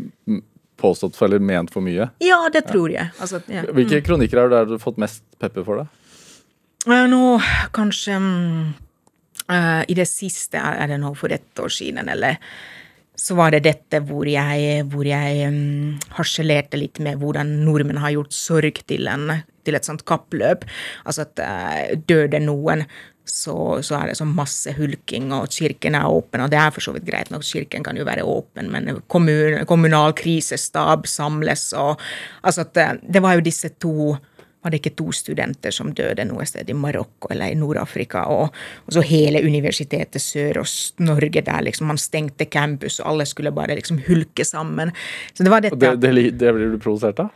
[0.82, 2.08] påstått for eller ment for mye?
[2.22, 3.12] Ja, det tror jeg.
[3.22, 3.64] Altså, ja.
[3.70, 4.06] Hvilke mm.
[4.06, 5.88] kronikker er det du har fått mest pepper for da?
[7.06, 7.36] Nå
[7.74, 8.72] kanskje um,
[9.50, 12.38] uh, I det siste, er det nå for ett år siden, eller
[13.22, 18.14] så var det dette hvor jeg, hvor jeg um, harselerte litt med hvordan nordmenn har
[18.14, 19.28] gjort sorg til, en,
[19.66, 20.64] til et sånt kappløp.
[21.04, 22.86] Altså at uh, dør det noen,
[23.28, 23.54] så,
[23.86, 26.42] så, er det så masse hulking, og kirken er åpen.
[26.42, 29.60] Og det er for så vidt greit nok, kirken kan jo være åpen, men kommun,
[29.70, 32.00] kommunal krisestab samles og
[32.42, 34.16] Altså at uh, det var jo disse to
[34.62, 38.24] var det ikke to studenter som døde noe sted i Marokko eller i Nord-Afrika.
[38.30, 38.54] Og,
[38.86, 43.54] og, så hele universitetet Sør- og Norge der liksom man stengte campus, og alle skulle
[43.54, 44.94] bare liksom hulke sammen.
[45.34, 45.74] Så det var dette.
[45.74, 47.32] Og det, det, det blir du provosert av?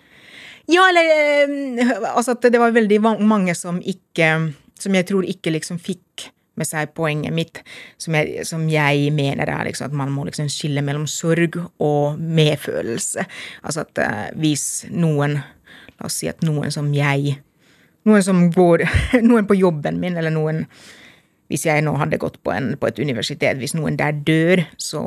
[0.70, 5.54] Ja, eller eh, altså at det var veldig mange som ikke Som jeg tror ikke
[5.54, 7.60] liksom fikk med seg poenget mitt,
[8.00, 12.20] som jeg, som jeg mener er liksom at man må liksom skille mellom sorg og
[12.20, 13.24] medfølelse.
[13.62, 15.38] Altså at uh, hvis noen
[16.00, 17.38] La oss si at noen som jeg
[18.06, 18.84] Noen som går
[19.28, 20.64] Noen på jobben min, eller noen
[21.46, 25.00] hvis jeg nå hadde gått på, en, på, et universitet, hvis noen der dør, så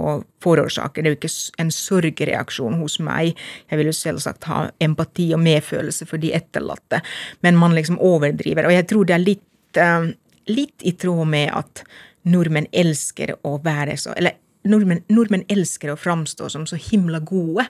[0.43, 3.34] forårsaker det jo ikke en sorgreaksjon hos meg.
[3.67, 7.02] Jeg vil jo selvsagt ha empati og medfølelse for de etterlatte,
[7.43, 8.69] men man liksom overdriver.
[8.69, 10.08] Og jeg tror det er litt, uh,
[10.47, 11.84] litt i tråd med at
[12.30, 17.65] nordmenn elsker å være så Eller nordmenn, nordmenn, elsker å framstå som så himla gode.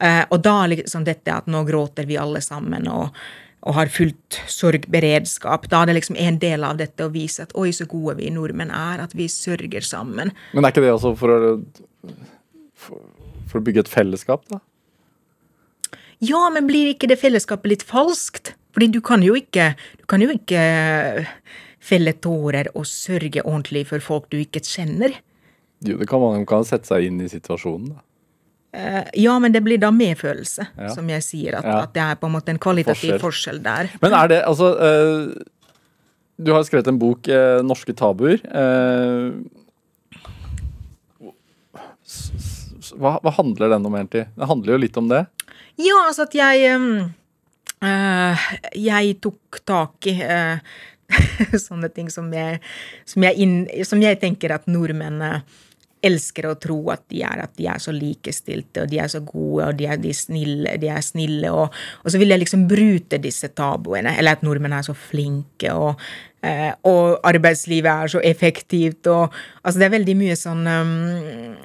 [0.00, 3.16] Eh, og da liksom dette at nå gråter vi alle sammen og,
[3.60, 7.54] og har fullt sorgberedskap, da er det liksom en del av dette å vise at
[7.60, 10.32] oi, så gode vi nordmenn er, at vi sørger sammen.
[10.54, 11.52] Men er ikke det også for å,
[12.78, 13.04] for,
[13.50, 14.62] for å bygge et fellesskap, da?
[16.20, 18.54] Ja, men blir ikke det fellesskapet litt falskt?
[18.76, 20.60] Fordi du kan jo ikke, du kan jo ikke
[21.80, 25.16] felle tårer og sørge ordentlig for folk du ikke kjenner.
[25.80, 28.04] Jo, det kan man kan sette seg inn i situasjonen, da.
[28.70, 30.90] Uh, ja, men det blir da medfølelse, ja.
[30.94, 31.56] som jeg sier.
[31.58, 31.78] At, ja.
[31.82, 33.88] at, det er på en måte en kvalitativ forskjell, forskjell der.
[34.02, 35.32] Men er det altså uh,
[36.38, 38.44] Du har skrevet en bok, uh, 'Norske tabuer'.
[43.00, 44.28] Hva, hva, handler den om, egentlig?
[44.36, 45.24] Det handler jo litt om det.
[45.78, 47.10] Ja, altså at jeg um,
[48.76, 50.16] Jeg tok tak i
[51.66, 52.60] sånne ting som jeg,
[53.08, 55.42] som jeg, inn, som jeg tenker at nordmenn
[56.04, 59.20] elsker å tro at de er, at de er så likestilte, og de er så
[59.24, 61.52] gode, og de er, de snille, de er snille.
[61.52, 64.16] Og, og, så vil jeg liksom brute disse tabuene.
[64.18, 66.00] Eller at nordmenn er så flinke, og,
[66.46, 69.28] eh, og arbeidslivet er så effektivt, og
[69.62, 71.58] Altså, det er veldig mye sånn um,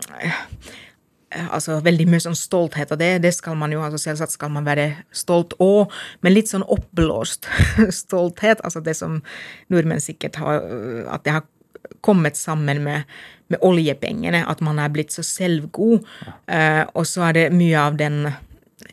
[1.35, 3.11] altså veldig mye sånn stolthet av det.
[3.23, 5.93] Det skal man jo, altså selvsagt skal man være stolt òg,
[6.23, 7.49] men litt sånn oppblåst
[8.03, 8.63] stolthet.
[8.67, 9.21] Altså det som
[9.73, 10.63] nordmenn sikkert har
[11.11, 11.45] At det har
[12.05, 13.03] kommet sammen med
[13.53, 16.05] med oljepengene, at man er blitt så selvgod.
[16.49, 18.25] Uh, og så er det mye av den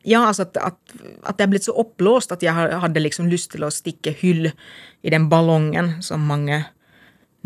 [0.08, 0.94] Ja, altså at, at,
[1.28, 4.48] at det er blitt så oppblåst at jeg hadde liksom lyst til å stikke hyll
[4.50, 6.62] i den ballongen som mange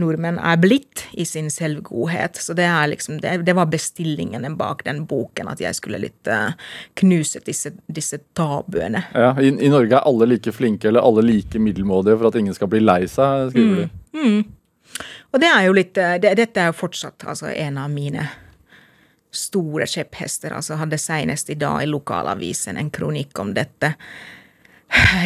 [0.01, 2.37] nordmenn er blitt i sin selvgodhet.
[2.40, 6.53] Så det, liksom, det, det var bestillingene bak den boken, at jeg skulle litt uh,
[7.01, 9.07] knuse disse, disse tabuene.
[9.16, 12.57] Ja, i, i, Norge er alle like flinke eller alle like middelmådige for at ingen
[12.57, 13.99] skal bli lei seg, skriver du.
[14.12, 14.45] Mm, mm.
[15.33, 18.29] Og det er jo litt eh, det, Dette er jo fortsatt altså, en av mine
[19.37, 20.55] store kjepphester.
[20.57, 23.95] Altså hadde senest i dag i lokalavisen en kronikk om dette.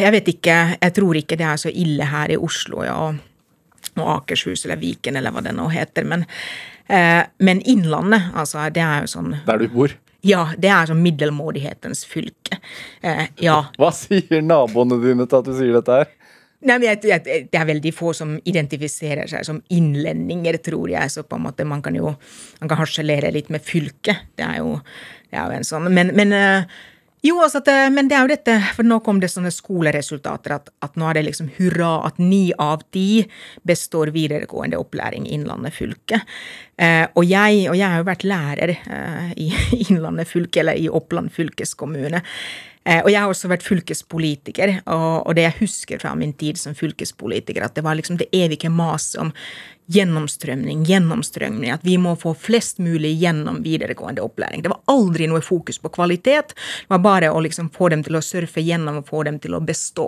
[0.00, 2.80] Jeg vet ikke, jeg tror ikke det er så ille her i Oslo.
[2.86, 3.18] ja, og
[3.98, 6.06] og Akershus eller Viken eller hva det nå heter.
[6.08, 6.26] Men,
[6.86, 9.94] eh, men Innlandet, altså, det er jo sånn Der du bor?
[10.26, 12.60] Ja, det er sånn middelmådighetens fylke.
[13.00, 13.62] Eh, ja.
[13.80, 16.10] Hva sier naboene dine til at du sier dette her?
[16.60, 21.12] Nei, men jeg, jeg, Det er veldig få som identifiserer seg som innlendinger, tror jeg.
[21.12, 22.12] Så på en måte man kan jo
[22.60, 24.28] man kan harselere litt med fylket.
[24.36, 24.78] Det er jo,
[25.32, 26.80] det er en sånn Men, men uh,
[27.20, 30.70] jo, altså det, men det er jo dette, for nå kom det sånne skoleresultater at,
[30.80, 33.26] at nå er det liksom hurra at ni av ti
[33.68, 36.22] består videregående opplæring i Innlandet fylke.
[36.80, 39.50] Eh, og, jeg, og, jeg, har jo vært lærer eh, i
[39.90, 42.22] Innlandet fylke, eller i Oppland fylkeskommune.
[42.88, 46.76] Eh, og jeg har også vært fylkespolitiker, og, det jeg husker fra min tid som
[46.76, 49.34] fylkespolitiker, at det var liksom det evige maset om
[49.90, 54.62] gjennomstrømning, gjennomstrømning, at vi må få flest mulig gjennom videregående opplæring.
[54.62, 58.18] Det var aldri noe fokus på kvalitet, det var bare å liksom få dem til
[58.18, 60.06] å surfe gjennom og få dem til å bestå.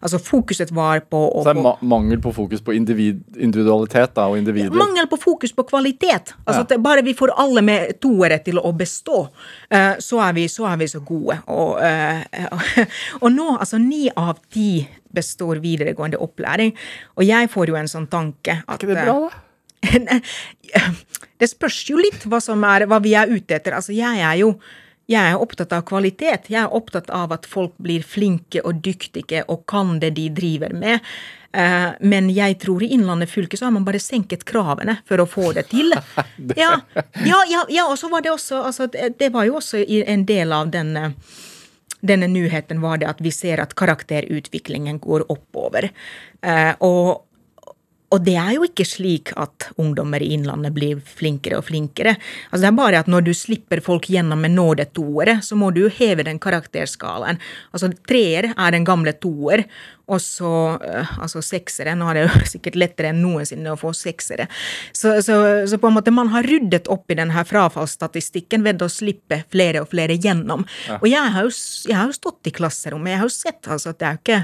[0.00, 4.28] Altså Fokuset var på Så det er ma mangel på fokus på individ, individualitet da,
[4.28, 4.76] og individer?
[4.76, 6.34] Mangel på fokus på kvalitet.
[6.44, 6.80] Altså ja.
[6.82, 9.26] Bare vi får alle med toere til å bestå,
[9.72, 11.38] uh, så, er vi, så, er vi, så gode.
[11.52, 12.82] Og, uh,
[13.22, 14.82] og nå, altså ni av ti
[15.14, 16.74] består videregående opplæring.
[17.16, 19.48] Og jeg får jo en sånn tanke at Er ikke det bra, da?
[21.42, 23.76] det spørs jo litt hva, som er, hva vi er ute etter.
[23.78, 24.54] Altså, jeg er jo
[25.10, 26.48] jeg er opptatt av kvalitet.
[26.52, 30.72] Jeg er opptatt av at folk blir flinke og dyktige og kan det de driver
[30.78, 31.02] med.
[31.52, 35.28] Eh, men jeg tror i Innlandet fylke så har man bare senket kravene for å
[35.28, 35.92] få det til.
[36.56, 36.78] Ja,
[37.26, 40.52] ja, ja, ja og så var det også altså, Det var jo også en del
[40.52, 40.94] av den
[42.02, 45.88] denne nyheten var det at vi ser at karakterutviklingen går oppover.
[46.42, 47.22] Eh, og,
[48.12, 52.16] og det er jo ikke slik at ungdommer i Innlandet blir flinkere og flinkere.
[52.50, 55.70] Altså Det er bare at når du slipper folk gjennom med nåde toere, så må
[55.70, 57.40] du jo heve den karakterskalaen.
[57.72, 59.64] Altså Treer er den gamle toer,
[60.12, 60.52] og så
[60.82, 61.94] uh, altså seksere.
[61.98, 64.48] Nå er det jo sikkert lettere enn noensinne å få seksere.
[64.92, 65.38] Så, så,
[65.68, 69.84] så, på en måte man har ryddet opp i denne frafallsstatistikken ved å slippe flere
[69.84, 70.66] og flere gjennom.
[70.88, 71.00] Ja.
[71.00, 71.56] Og jeg har, jo,
[71.88, 74.22] jeg har, jo, stått i klasserommet, jeg har jo sett altså at det er jo
[74.22, 74.40] ikke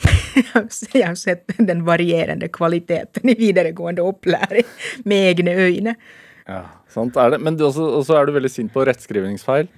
[0.96, 4.64] jeg har sett den varierende kvaliteten i videregående opplæring
[5.04, 5.94] med egne øyne.
[6.48, 7.42] Ja, sant er det.
[7.44, 9.68] Men også, også er du veldig sint på rettskrivningsfeil.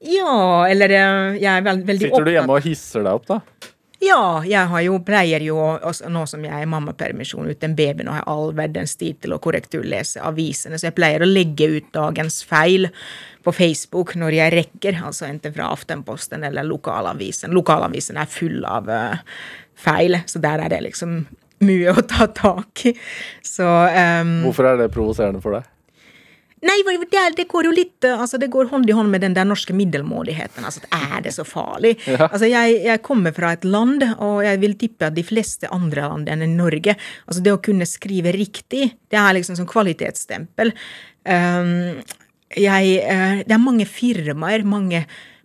[0.00, 3.26] Ja, eller eh, jeg er veld, veldig opptatt Sitter du hjemme og hisser deg opp,
[3.28, 3.40] da?
[4.00, 5.58] Ja, jeg har jo, pleier jo,
[6.08, 9.34] nå som jeg er i mammapermisjon uten baby, nå har jeg all verdens tid til
[9.36, 12.88] å korrekturlese avisene, så jeg pleier å legge ut dagens feil
[13.44, 17.52] på Facebook når jeg rekker, altså enten fra Aftenposten eller lokalavisen.
[17.56, 19.20] Lokalavisen er full av uh,
[19.76, 21.20] feil, så der er det liksom
[21.68, 22.94] mye å ta tak i.
[23.44, 25.68] Så um, Hvorfor er det provoserende for deg?
[26.60, 29.46] Nei, det, det, går jo litt altså Det går hånd i hånd med den der
[29.48, 30.64] norske middelmådigheten.
[30.64, 31.96] altså Er det så farlig?
[32.10, 32.26] Ja.
[32.26, 36.08] Altså jeg, jeg, kommer fra et land, og jeg vil tippe at de fleste andre
[36.10, 40.72] land enn Norge altså Det å kunne skrive riktig, det er liksom sånn kvalitetsstempel.
[41.24, 42.00] Um,
[42.56, 45.04] jeg, uh, det er mange firmaer, mange,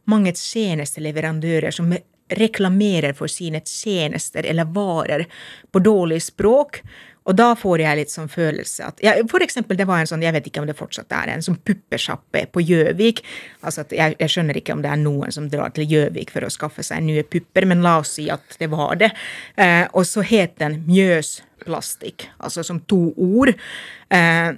[0.10, 1.94] mange tjenesteleverandører som
[2.34, 5.28] reklamerer for sine tjenester eller varer
[5.72, 6.82] på dårlig språk.
[7.26, 10.24] Og da får jeg litt sånn følelse at ja, For eksempel, det var en sånn,
[10.26, 13.24] jeg vet ikke om det fortsatt er en sånn puppesjappe på Gjøvik.
[13.66, 16.46] Altså at jeg, jeg, skjønner ikke om det er noen som drar til Gjøvik for
[16.46, 19.12] å skaffe seg nye pupper, men la oss si at det var det.
[19.58, 23.56] Eh, og så het den Mjøs plastikk, altså som to ord.
[24.14, 24.50] Eh,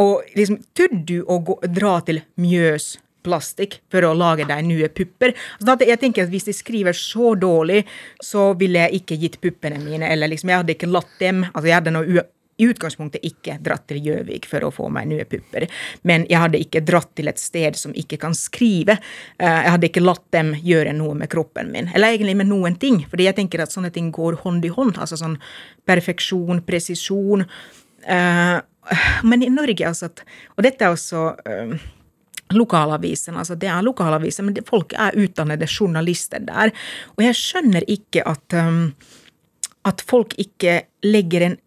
[0.00, 2.96] og liksom, tør du å gå, dra til Mjøs
[3.28, 5.36] plastikk for å lage deg nye pupper.
[5.60, 7.84] Altså, jeg tenker at Hvis de skriver så dårlig,
[8.24, 10.08] så ville jeg ikke gitt puppene mine.
[10.08, 12.26] eller liksom, Jeg hadde ikke latt dem altså jeg hadde noe
[12.58, 15.68] i utgangspunktet ikke dratt til Gjøvik for å få meg nye pupper.
[16.08, 18.98] Men jeg hadde ikke dratt til et sted som ikke kan skrive.
[19.38, 21.90] Eh, jeg hadde ikke latt dem gjøre noe med kroppen min.
[21.94, 23.04] Eller egentlig med noen ting.
[23.06, 24.98] Fordi jeg tenker at sånne ting går hånd i hånd.
[24.98, 25.38] Altså sånn
[25.86, 27.46] perfeksjon, presisjon.
[28.02, 28.56] Eh,
[29.30, 30.10] men i Norge, altså
[30.56, 31.36] Og dette er også
[32.54, 33.36] lokalavisen.
[33.36, 36.74] Altså det er lokalavisen, men folk er utdannede journalister der.
[37.16, 38.92] Og jeg skjønner ikke at, um,
[39.88, 41.58] at folk ikke legger en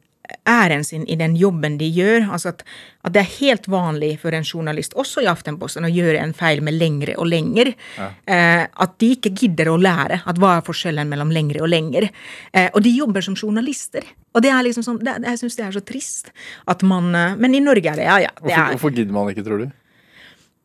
[0.47, 2.27] æren sin i den jobben de gjør.
[2.31, 2.63] Altså at,
[3.03, 6.63] at, det er helt vanlig for en journalist, også i Aftenposten, å gjøre en feil
[6.65, 7.73] med lengre og lenger.
[7.97, 8.09] Ja.
[8.25, 12.09] Eh, at de ikke gidder å lære at hva er forskjellen mellom lengre og lenger.
[12.53, 14.07] Eh, og de jobber som journalister.
[14.35, 16.31] Og det er liksom sånn, det, jeg syns det er så trist
[16.71, 18.31] at man eh, Men i Norge er det, ja ja.
[18.37, 19.71] Det hvorfor, hvorfor gidder man ikke, tror du?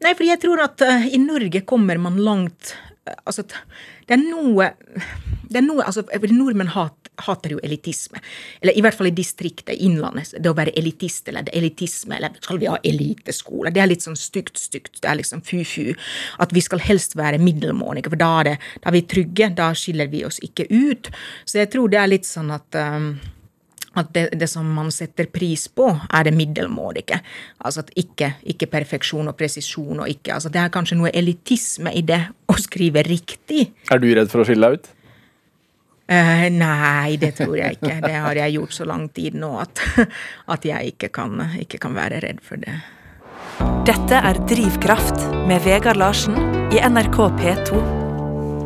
[0.04, 2.74] Nei, fordi jeg tror at uh, i Norge kommer man langt
[3.08, 3.46] uh, Altså,
[4.06, 4.72] det er noe
[5.46, 8.18] det er noe, altså, Nordmenn hat, hater jo elitisme.
[8.60, 10.34] Eller i hvert fall i distriktet, Innlandet.
[10.42, 13.70] Det å være elitist eller elitisme, eller skal vi ha eliteskole?
[13.74, 14.98] Det er litt sånn stygt, stygt.
[15.00, 15.94] Det er liksom fu-fu.
[16.42, 19.50] At vi skal helst være middelmådige, for da er, det, da er vi trygge.
[19.56, 21.12] Da skiller vi oss ikke ut.
[21.46, 23.12] Så jeg tror det er litt sånn at um,
[23.96, 27.20] at det, det, som man setter pris på, er det middelmådige.
[27.64, 31.92] Altså at ikke, ikke perfeksjon og presisjon og ikke altså Det er kanskje noe elitisme
[31.96, 33.70] i det å skrive riktig.
[33.92, 34.92] Er du redd for å skille deg ut?
[36.06, 37.96] Uh, nei, det tror jeg ikke.
[38.04, 39.82] Det har jeg gjort så lang tid nå at,
[40.54, 42.78] at jeg ikke kan, ikke kan være redd for det.
[43.86, 46.38] Dette er Drivkraft med Vegard Larsen
[46.74, 48.05] i NRK P2.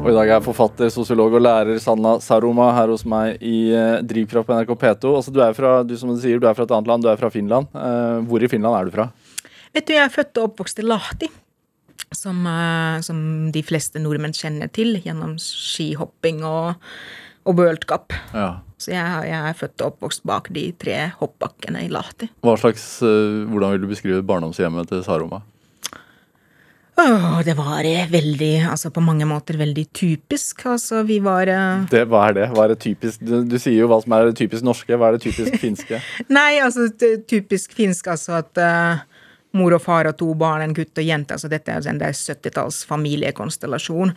[0.01, 3.99] Og I dag er forfatter, sosiolog og lærer Sanna Saroma her hos meg i uh,
[4.01, 5.11] Drivkraft på NRK P2.
[5.19, 7.11] Altså, du er fra du, som du sier, du er fra et annet land, du
[7.13, 7.69] er fra Finland.
[7.77, 9.07] Uh, hvor i Finland er du fra?
[9.77, 11.29] Vet du, Jeg er født og oppvokst i Lahti.
[12.17, 13.21] Som, uh, som
[13.53, 16.89] de fleste nordmenn kjenner til gjennom skihopping og,
[17.45, 18.17] og World Cup.
[18.33, 18.55] Ja.
[18.81, 22.33] Så jeg, jeg, er født og oppvokst bak de tre hoppbakkene i Lahti.
[22.41, 25.45] Hva slags, Hvordan vil du beskrive barndomshjemmet til Saroma?
[26.97, 30.67] Åh, det var eh, veldig, altså på mange måter veldig typisk.
[30.67, 31.87] Altså, vi var uh...
[31.91, 32.49] det, Hva er det?
[32.53, 33.23] Hva er det typisk?
[33.25, 34.97] Du, du, sier jo hva som er det typisk norske.
[34.99, 36.03] Hva er det typisk finske?
[36.33, 36.89] Nei, altså
[37.31, 39.25] typisk finsk, altså at uh,
[39.57, 41.37] mor og far og to barn, en gutt og jente.
[41.37, 44.17] altså Dette er en der 70-talls familiekonstellasjon.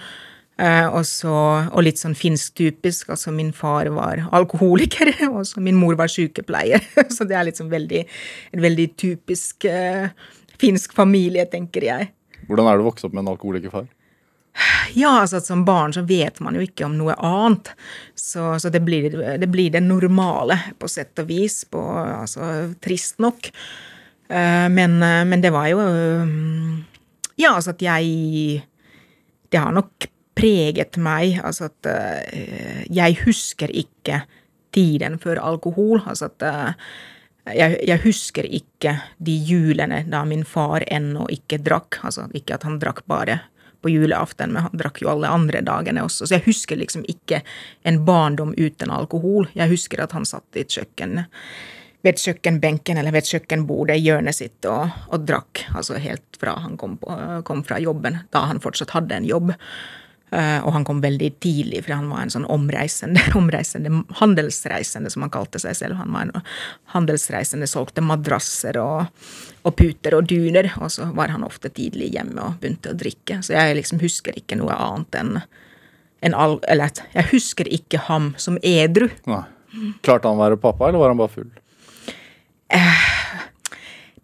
[0.59, 1.33] Uh, og, så,
[1.71, 3.13] og litt sånn finsk-typisk.
[3.15, 6.83] altså Min far var alkoholiker, og så min mor var sykepleier.
[7.15, 8.03] så det er sånn veldig,
[8.57, 9.69] en veldig typisk
[10.63, 12.11] finsk familie, tenker jeg.
[12.47, 13.87] Hvordan er det å vokse opp med en alkoholikerfar?
[14.93, 17.71] Ja, altså som barn så vet man jo ikke om noe annet.
[18.15, 21.63] Så, så det, blir, det, blir, det normale, på sett og vis.
[21.65, 23.49] På, altså trist nok.
[24.29, 27.01] Uh, men, uh, men, det var jo uh,
[27.35, 28.61] Ja, altså at jeg
[29.51, 31.39] Det har nok preget meg.
[31.43, 31.89] Altså at
[32.89, 34.23] jeg husker ikke
[34.73, 36.01] tiden før alkohol.
[36.09, 36.45] Altså at
[37.51, 41.99] jeg, jeg, husker ikke de julene da min far ennå ikke drakk.
[42.07, 43.41] Altså ikke at han drakk bare
[43.83, 46.25] på julaften, men han drakk jo alle andre dagene også.
[46.25, 47.41] Så jeg husker liksom ikke
[47.83, 49.49] en barndom uten alkohol.
[49.57, 51.25] Jeg husker at han satt i et kjøkken
[52.03, 55.65] ved kjøkkenbenken eller ved kjøkkenbordet i hjørnet sitt og, og drakk.
[55.75, 57.11] Altså helt fra han kom, på,
[57.47, 59.53] kom fra jobben, da han fortsatt hadde en jobb.
[60.33, 65.27] Uh, og han kom veldig tidlig, for han var en sånn omreisende, omreisende handelsreisende, som
[65.27, 65.99] han kalte seg selv.
[65.99, 66.47] Han var en
[66.95, 69.11] handelsreisende, solgte madrasser og,
[69.61, 70.71] og, puter og duner.
[70.81, 73.43] Og så var han ofte tidlig hjemme og begynte å drikke.
[73.45, 75.35] Så jeg liksom husker ikke noe annet enn
[76.23, 79.09] en all, Eller jeg husker ikke ham som edru.
[79.27, 79.43] Nei.
[80.05, 81.49] Klarte han å være pappa, eller var han bare full?
[82.73, 83.05] Uh,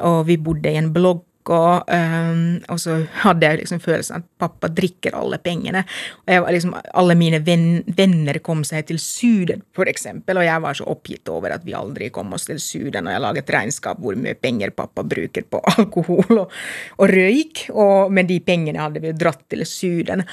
[0.05, 4.27] og vi bodde i en blogg og, um, og, så hadde jeg liksom følelsen at
[4.39, 5.83] pappa drikker alle pengene.
[6.23, 10.63] Og jeg var liksom, Alle mine venner kom seg til Syden, for eksempel, og jeg
[10.63, 13.07] var så oppgitt over at vi aldri kom oss til Syden.
[13.07, 16.57] Og jeg laget regnskap hvor mye penger pappa bruker på alkohol og,
[16.97, 17.67] og røyk.
[17.73, 20.25] Og med de pengene hadde vi dratt til Syden.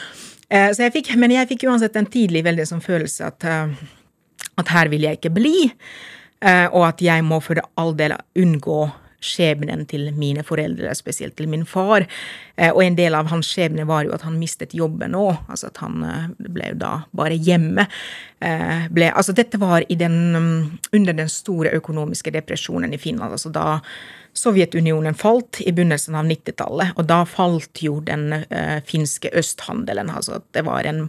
[0.51, 4.49] Uh, så jeg fikk, men jeg fikk uansett en tidlig veldig sånn følelse at, uh,
[4.61, 5.71] at her vil jeg ikke bli.
[6.41, 8.81] Uh, og at jeg må for all del unngå
[9.25, 12.07] skjebnen til mine foreldre, spesielt til min far.
[12.61, 15.33] Eh, og en del av hans skjebne var jo at han mistet jobben òg.
[15.49, 17.89] Altså at han eh, ble da bare hjemme.
[18.45, 20.63] Eh, ble, altså dette var den, mm,
[20.97, 23.33] under den store økonomiske depresjonen i Finland.
[23.33, 23.81] altså da
[24.33, 30.07] Sovjetunionen falt i begynnelsen av 90-tallet, og da falt jo den uh, finske østhandelen.
[30.15, 31.01] Altså at det var en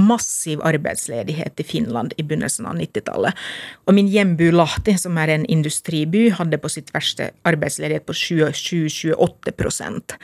[0.00, 3.36] massiv arbeidsledighet i Finland i begynnelsen av 90-tallet.
[3.84, 9.20] Og min hjemby Lahti, som er en industriby, hadde på sitt verste arbeidsledighet på 27-28
[9.52, 10.16] uh,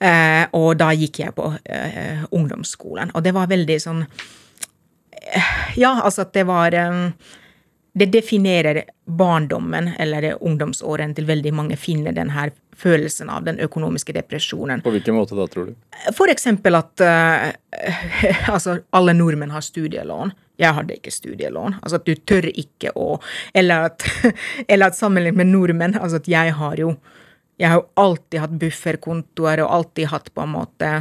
[0.00, 3.98] Og da gikk jeg på uh, ungdomsskolen, og det var veldig sånn
[5.76, 6.72] Ja, altså at det var
[7.92, 14.14] det definerer barndommen eller ungdomsårene til veldig mange finner den her følelsen av den økonomiske
[14.16, 14.80] depresjonen.
[14.84, 15.74] På hvilken måte da, tror du?
[16.16, 17.50] For eksempel at uh,
[18.54, 20.32] altså, alle nordmenn har studielån.
[20.60, 21.80] Jeg hadde ikke studielån.
[21.80, 23.14] Altså at du tør ikke å
[23.56, 24.04] Eller at,
[24.70, 26.94] eller at sammenlignet med nordmenn, altså at jeg har jo
[27.60, 30.94] jeg har jo alltid hatt bufferkontoer og alltid hatt på en måte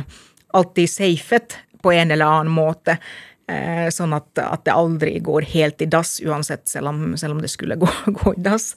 [0.50, 2.96] Alltid safet på en eller annen måte.
[3.50, 7.40] Eh, sånn at, at, det aldri går helt i dass, uansett, selv om, selv om
[7.42, 7.88] det skulle gå,
[8.20, 8.72] gå i dass.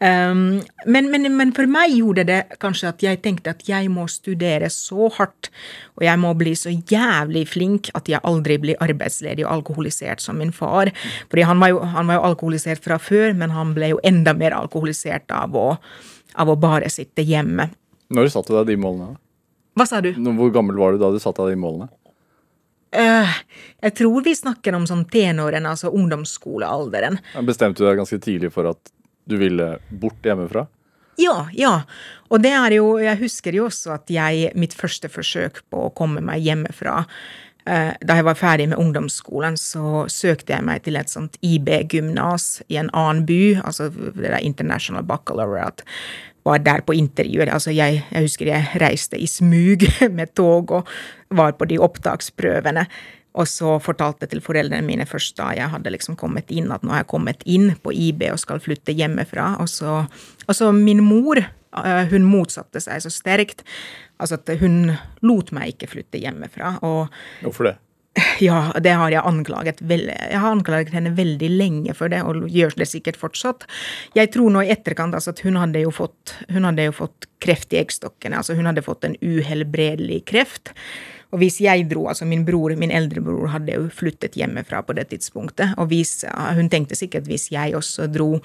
[0.00, 4.04] Um, men, men, men, for meg gjorde det kanskje at jeg tenkte at jeg må
[4.12, 5.48] studere så hardt,
[5.96, 10.40] og jeg må bli så jævlig flink at jeg aldri blir arbeidsledig og alkoholisert som
[10.40, 10.92] min far.
[11.32, 14.36] Fordi han var jo, han var jo alkoholisert fra før, men han ble jo enda
[14.36, 15.68] mer alkoholisert av å,
[16.34, 17.70] av å bare sitte hjemme.
[18.10, 19.16] Når satte du deg de målene?
[19.78, 20.12] Hva sa du?
[20.12, 21.90] Hvor gammel var du da du satte deg de målene?
[22.90, 23.30] Uh,
[23.84, 27.20] jeg tror vi snakker om sånn tenåren, altså ungdomsskolealderen.
[27.46, 28.90] Bestemte du deg ganske tidlig for at
[29.30, 30.66] du ville bort hjemmefra?
[31.20, 31.74] Ja, ja.
[32.30, 35.92] Og det er jo Jeg husker jo også at jeg Mitt første forsøk på å
[35.92, 37.02] komme meg hjemmefra
[37.70, 42.80] Da jeg var ferdig med ungdomsskolen, så søkte jeg meg til et sånt IB-gymnas i
[42.80, 45.86] en annen by, altså det der International Baccalaureate
[46.44, 47.50] var der på intervjuer.
[47.52, 49.86] Altså jeg, jeg, husker jeg reiste i smug
[50.18, 50.90] med tog og
[51.36, 52.86] var på de opptaksprøvene.
[53.38, 56.82] Og så fortalte jeg til foreldrene mine først da jeg hadde liksom kommet inn, at
[56.82, 59.52] nå har jeg kommet inn på IB og skal flytte hjemmefra.
[59.62, 60.00] Og så,
[60.48, 61.52] og så min mor, eh,
[62.10, 63.62] hun motsatte seg så sterkt.
[64.20, 66.78] Altså at hun lot meg ikke flytte hjemmefra.
[66.86, 67.08] Og,
[67.44, 67.76] Hvorfor det?
[68.42, 69.82] Ja, det har jeg anklaget.
[69.86, 73.66] Jeg har anklaget henne veldig lenge for det, og gjør det sikkert fortsatt.
[74.16, 77.28] Jeg tror nå i etterkant altså, at hun hadde, jo fått, hun hadde jo fått
[77.42, 78.40] kreft i eggstokkene.
[78.40, 80.74] Altså hun hadde fått en uhelbredelig kreft.
[81.30, 84.96] Og hvis jeg dro, altså min bror, min eldre bror hadde jo flyttet hjemmefra på
[84.98, 85.76] det tidspunktet.
[85.78, 86.24] Og hvis,
[86.56, 88.40] hun tenkte sikkert at hvis jeg også dro,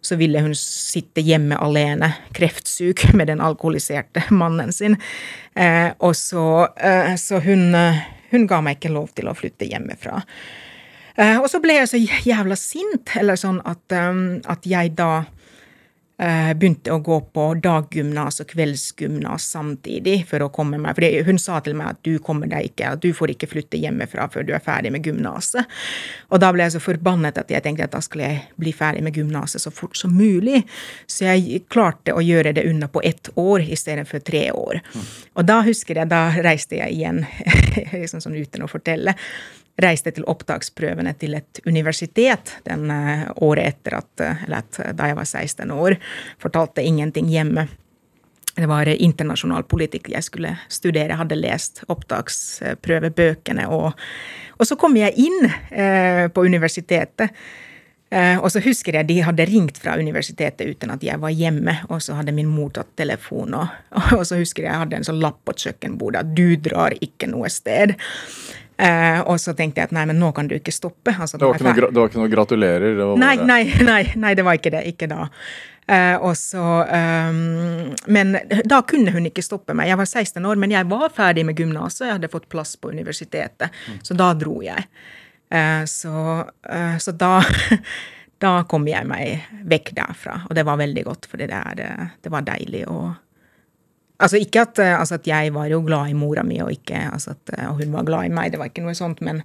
[0.00, 4.96] så ville hun sitte hjemme alene, kreftsyk, med den alkoholiserte mannen sin.
[5.52, 6.46] Eh, og så,
[6.80, 7.76] eh, så hun
[8.30, 10.22] hun ga meg ikke lov til å flytte hjemmefra.
[11.18, 15.24] Eh, og så ble jeg så jævla sint, eller sånn at, um, at jeg da
[16.20, 21.60] begynte å gå på daggymnas og kveldsgymnas samtidig for å komme meg For hun sa
[21.64, 24.52] til meg at du kommer deg ikke, at du får ikke flytte hjemmefra før du
[24.52, 25.64] er ferdig med gymnaset.
[26.28, 29.04] Og da ble jeg så forbannet at jeg tenkte at da skulle jeg bli ferdig
[29.06, 30.60] med gymnaset så fort som mulig.
[31.08, 34.82] Så jeg klarte å gjøre det unna på ett år istedenfor tre år.
[34.92, 35.08] Mm.
[35.40, 37.24] Og da husker jeg, da reiste jeg igjen
[38.02, 39.16] liksom sånn uten å fortelle.
[39.80, 45.10] Reiste til opptaksprøvene til et universitet den uh, året etter at, eller at, uh, da
[45.10, 45.96] jeg var 16 år.
[46.42, 47.68] Fortalte ingenting hjemme.
[48.56, 51.14] Det var internasjonal politikk jeg skulle studere.
[51.14, 53.64] Jeg hadde lest opptaksprøvebøkene.
[53.72, 53.92] Og,
[54.58, 55.46] og så kom jeg inn
[56.34, 57.30] på universitetet.
[58.42, 61.76] og så husker jeg de hadde ringt fra universitetet uten at jeg var hjemme.
[61.88, 63.70] Og så hadde min mor tatt telefon, og,
[64.18, 67.30] og så husker jeg jeg hadde en sånn lapp på kjøkkenbordet at 'du drar ikke
[67.30, 67.94] noe sted'.
[68.80, 71.12] Uh, og så tenkte jeg at nei, men nå kan du ikke stoppe.
[71.12, 73.02] Altså, det, var ikke noe, det, var ikke noe, gratulerer?
[73.20, 73.60] Nei, nei,
[73.90, 74.86] nei, nei, det var ikke det.
[74.88, 75.26] Ikke da.
[75.90, 78.38] Uh, og så, um, men
[78.70, 79.90] da kunne hun ikke stoppe meg.
[79.90, 82.06] Jeg var 16 år, men jeg var ferdig med gymnaset.
[82.06, 83.74] Jeg hadde fått plass på universitetet.
[83.90, 84.00] Mm.
[84.06, 84.86] Så da dro jeg.
[85.50, 86.14] Uh, så,
[87.02, 87.40] så da
[88.40, 92.46] da kom jeg meg vekk derfra, og det var veldig godt, for det, det var
[92.46, 93.10] deilig å
[94.20, 97.06] Altså ikke at, eh, altså at, jeg var jo glad i mora mi, og, ikke,
[97.14, 99.40] altså at, eh, og hun var glad i meg, det var ikke noe sånt, men,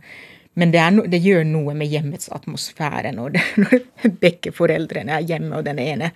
[0.59, 5.27] men det, no, det, gjør noe med hjemmets atmosfære når, det, når begge foreldrene er
[5.29, 6.11] hjemme, og den ene,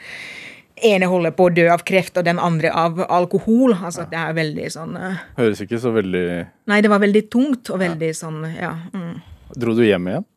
[0.75, 3.77] ene holder på å dø av kreft, og den andre av alkohol.
[3.77, 4.09] Altså ja.
[4.11, 6.25] det er veldig sånn uh, Høres ikke så veldig
[6.71, 8.17] Nei, det var veldig tungt, og veldig ja.
[8.19, 8.73] sånn, ja.
[8.95, 9.15] Mm.
[9.59, 10.27] Dro du hjem igjen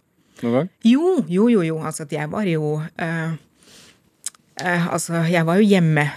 [0.43, 0.71] noen gang?
[0.87, 1.63] Jo, jo, jo.
[1.63, 1.77] jo.
[1.87, 3.35] Altså at jeg var jo uh,
[4.63, 6.09] uh, Altså, jeg var jo hjemme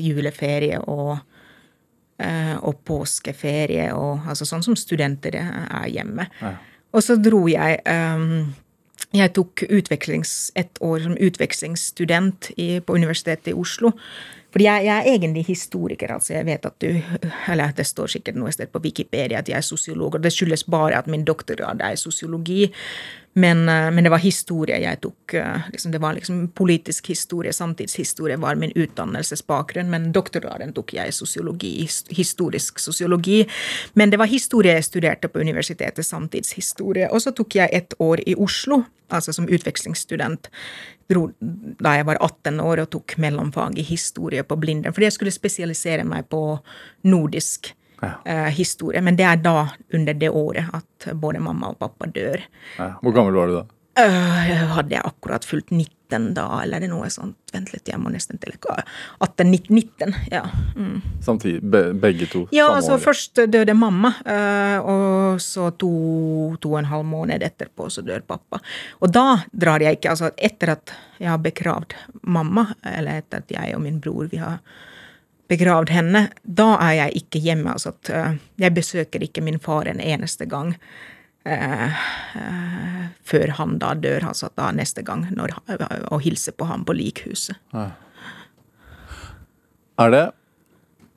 [0.00, 1.29] juleferie og Eh,
[2.60, 6.26] og påskeferie og altså sånn som studenter er hjemme.
[6.42, 6.56] Ja.
[6.90, 8.50] Og så dro jeg um,
[9.14, 13.90] Jeg tok et år som utvekslingsstudent i, på Universitetet i Oslo.
[14.50, 16.34] Fordi jeg, jeg, er egentlig historiker, altså.
[16.34, 16.88] Jeg vet at du
[17.50, 20.66] Eller det står sikkert noe sted på Wikipedia at jeg er sosiolog, og det skyldes
[20.70, 22.68] bare at min doktorgrad er i sosiologi.
[23.32, 25.34] Men, eh, men, det var historie jeg tok.
[25.34, 29.90] Eh, liksom, det var liksom politisk historie, samtidshistorie var min utdannelsesbakgrunn.
[29.90, 31.74] Men doktorgraden tok jeg i sosiologi,
[32.10, 33.44] historisk sosiologi.
[33.94, 37.10] Men det var historie jeg studerte på universitetet, samtidshistorie.
[37.10, 40.50] Og så tok jeg et år i Oslo, altså som utvekslingsstudent
[41.10, 44.94] da jeg var 18 år og tok mellomfag i historie på Blindern.
[44.94, 46.60] Fordi jeg skulle spesialisere meg på
[47.02, 48.14] nordisk ja.
[48.24, 49.02] eh, historie.
[49.04, 52.42] Men det er da, under det året, at både mamma og pappa dør.
[52.78, 52.94] Ja.
[53.02, 53.66] Hvor gammel var du da?
[53.98, 57.36] Uh, hadde jeg akkurat fulgt 19 da, eller er noe sånt?
[57.50, 60.44] Vent litt, jeg må nesten til 18-19, ja.
[60.78, 61.00] Mm.
[61.26, 62.44] Samtidig, be, begge to?
[62.54, 63.02] Ja, altså år.
[63.02, 65.90] først døde mamma, uh, og så to,
[66.62, 68.62] to og en halv måned etterpå så dør pappa.
[69.02, 73.58] Og da drar jeg ikke, altså etter at jeg har begravd mamma, eller etter at
[73.58, 74.62] jeg og min bror vi har
[75.50, 77.74] begravd henne, da er jeg ikke hjemme.
[77.74, 80.74] Altså at uh, jeg besøker ikke min far en eneste gang.
[81.46, 82.02] Uh,
[82.36, 85.56] uh, før han da dør, altså da neste gang, når,
[86.10, 87.58] og hilser på ham på likhuset.
[87.74, 87.90] Ja.
[90.00, 90.26] Er det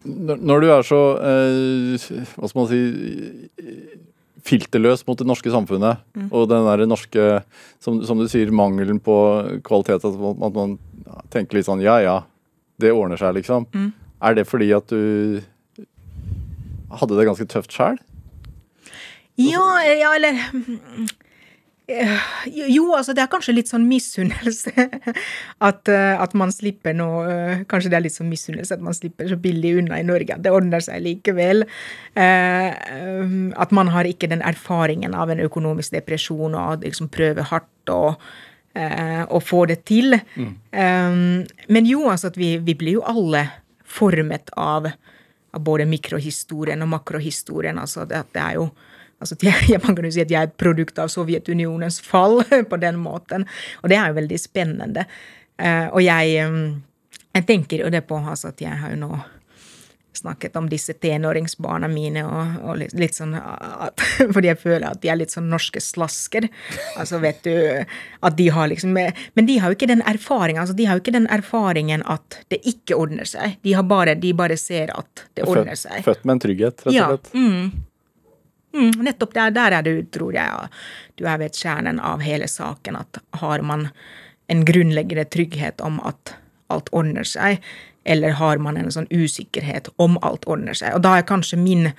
[0.03, 2.81] Når du er så hva skal man si
[4.43, 6.25] filterløs mot det norske samfunnet, mm.
[6.35, 7.27] og den der norske,
[7.79, 9.15] som, som, du sier, mangelen på
[9.63, 10.73] kvalitet, at man, at man
[11.31, 12.17] tenker litt sånn ja ja,
[12.83, 13.69] det ordner seg, liksom.
[13.71, 13.93] Mm.
[14.23, 15.41] Er det fordi at du
[16.93, 17.99] hadde det ganske tøft sjøl?
[19.39, 20.37] Ja, ja, eller
[22.47, 24.71] jo, altså det er kanskje litt sånn misunnelse
[25.67, 28.95] at, eh, at, man slipper noe eh, Kanskje det er litt sånn misunnelse at man
[28.95, 30.37] slipper så billig unna i Norge.
[30.37, 31.65] At det ordner seg likevel.
[32.15, 32.71] Eh,
[33.59, 38.15] at man har ikke den erfaringen av en økonomisk depresjon og liksom prøve hardt og,
[38.73, 40.15] og få det til.
[40.39, 40.53] Mm.
[41.75, 43.43] Men jo, altså at vi, vi blir jo alle
[43.93, 44.89] formet av,
[45.53, 47.79] av både mikrohistorien og makrohistorien.
[47.79, 48.67] altså det, det er jo
[49.23, 52.41] altså jeg, Man kan jo si at jeg er et produkt av Sovjetunionens fall
[52.71, 53.47] på den måten.
[53.81, 55.07] Og det er jo veldig spennende.
[55.61, 56.81] Uh, og jeg, um,
[57.35, 59.13] jeg tenker jo det på altså at jeg har jo nå
[60.17, 64.03] snakket om disse tenåringsbarna mine, og, og litt, litt, sånn at,
[64.35, 66.47] Fordi jeg føler at de er litt sånn norske slasker.
[66.99, 67.53] Altså, vet du
[68.23, 71.05] At de har liksom Men de har jo ikke den erfaringen, altså, de har jo
[71.05, 73.57] ikke den erfaringen at det ikke ordner seg.
[73.63, 76.03] De, har bare, de bare ser at det ordner seg.
[76.05, 77.33] Født med en trygghet, rett og slett.
[77.33, 77.89] Ja, mm.
[78.73, 80.69] Mm, nettopp der, der er du, tror jeg,
[81.19, 82.97] du er ved kjernen av hele saken.
[82.97, 83.89] At har man
[84.51, 86.35] en grunnleggende trygghet om at
[86.73, 87.61] alt ordner seg,
[88.03, 90.95] eller har man en sånn usikkerhet om alt ordner seg?
[90.97, 91.89] Og da er kanskje min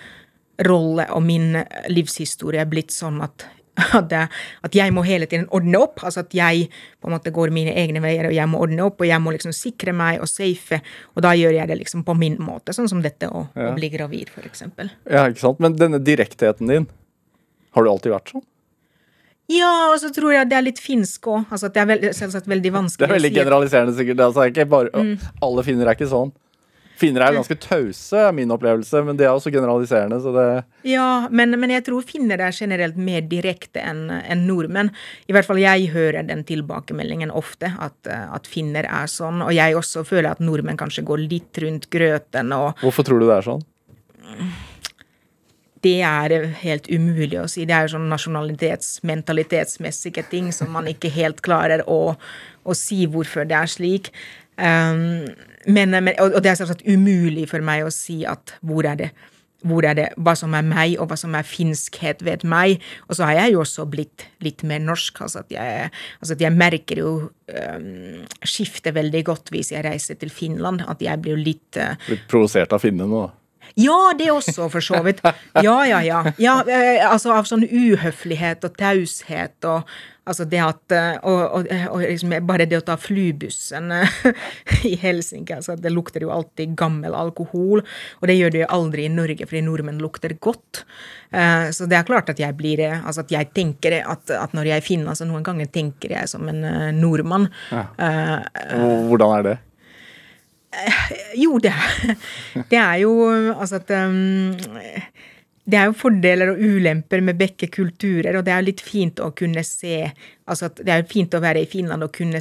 [0.69, 1.59] rolle og min
[1.91, 3.47] livshistorie blitt sånn at,
[3.99, 6.03] at, at, jeg må hele tiden ordne opp.
[6.05, 6.69] Altså at jeg
[7.01, 9.35] på en måte går mine egne veier, og jeg må ordne opp, og jeg må
[9.35, 10.81] liksom sikre meg og safe.
[11.15, 13.71] Og da gjør jeg det liksom på min måte, sånn som dette å, ja.
[13.71, 14.67] å bli gravid, f.eks.
[15.11, 15.63] Ja, ikke sant.
[15.65, 16.91] Men denne direktheten din,
[17.75, 18.47] har du alltid vært sånn?
[19.53, 21.45] Ja, og så tror jeg det er litt finsk òg.
[21.53, 24.25] Altså det er veld, selvsagt veldig vanskelig Det er veldig generaliserende, sikkert.
[24.25, 25.29] Altså, bare, mm.
[25.45, 26.33] Alle finner er ikke sånn.
[26.95, 30.21] Finner er ganske tause, er min opplevelse, men det er også generaliserende.
[30.23, 30.47] så det...
[30.87, 34.93] Ja, men, men jeg tror finner er generelt mer direkte enn en nordmenn.
[35.27, 39.43] I hvert fall jeg hører den tilbakemeldingen ofte, at, at, finner er sånn.
[39.43, 43.27] Og jeg også føler at nordmenn kanskje går litt rundt grøten og Hvorfor tror du
[43.27, 43.67] det er sånn?
[45.85, 47.67] Det er helt umulig å si.
[47.69, 52.17] Det er jo sånn nasjonalitets-, mentalitetsmessige ting som man ikke helt klarer å,
[52.65, 54.11] å si hvorfor det er slik.
[54.57, 55.25] Um,
[55.67, 59.15] men, men, og det er selvsagt umulig for meg å si at hvor er det
[59.65, 62.83] hvor er det, hva som er meg, og hva som er finskhet ved meg.
[63.09, 65.23] Og så har jeg jo også blitt litt mer norsk.
[65.25, 65.87] Altså at jeg,
[66.21, 70.85] altså at jeg merker jo um, skiftet veldig godt hvis jeg reiser til Finland.
[70.85, 73.25] At jeg blir litt uh, Blitt provosert av finnene nå?
[73.75, 75.23] Ja, det også, for så vidt.
[75.63, 76.25] Ja, ja, ja.
[76.39, 79.89] ja eh, altså av sånn uhøflighet og taushet og
[80.25, 84.15] altså det at eh, Og, og, og liksom bare det å ta flybussen eh,
[84.91, 87.83] i Helsinki, altså det lukter jo alltid gammel alkohol.
[88.21, 90.85] Og det gjør det jo aldri i Norge, fordi nordmenn lukter godt.
[91.75, 94.85] Så det er klart at jeg blir Altså at jeg tenker at, at når jeg
[94.87, 96.63] finner altså Noen ganger tenker jeg som en
[96.95, 97.49] nordmann.
[97.75, 97.89] Ja.
[99.11, 99.57] Hvordan er det?
[101.39, 101.73] Jo, det,
[102.71, 103.15] det er jo
[103.55, 104.55] altså at um,
[105.65, 109.31] det er jo fordeler og ulemper med begge kulturer, og det er litt fint å
[109.37, 110.03] kunne se
[110.45, 112.41] altså Det er jo fint å være i Finland og kunne,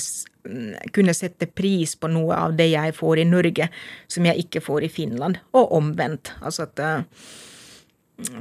[0.91, 3.69] kunne, sette pris på noe av det jeg får i Norge,
[4.11, 6.33] som jeg ikke får i Finland, og omvendt.
[6.43, 7.05] Altså at uh,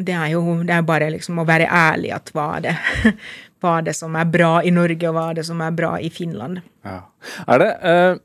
[0.02, 2.74] det er jo det er bare liksom å være ærlig at hva er det,
[3.62, 5.94] hva er det som er bra i Norge, og hva er det som er bra
[6.02, 6.58] i Finland.
[6.82, 6.98] Ja.
[7.46, 8.20] Er det uh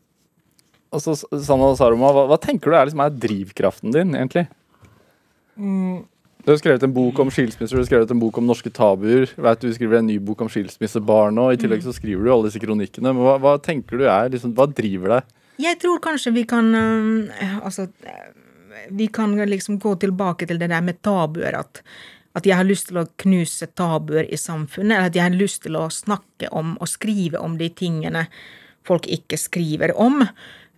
[0.98, 4.48] altså, Sanna Saroma, hva, hva, tenker du er, liksom, er drivkraften din, egentlig?
[5.58, 6.06] Mm.
[6.48, 9.28] Du har skrevet en bok om skilsmisser, du har skrevet en bok om norske tabuer.
[9.36, 11.50] Vet Du skriver en ny bok om skilsmissebarn nå.
[11.52, 13.12] I tillegg så skriver du alle disse kronikkene.
[13.12, 15.34] Men hva, hva tenker du er, liksom, hva driver deg?
[15.60, 17.88] Jeg tror kanskje vi kan øh, Altså
[18.90, 21.60] vi kan liksom gå tilbake til det der med tabuer.
[21.60, 21.82] At,
[22.36, 24.98] at jeg har lyst til å knuse tabuer i samfunnet.
[24.98, 28.28] Eller at jeg har lyst til å snakke om og skrive om de tingene
[28.88, 30.24] folk ikke skriver om.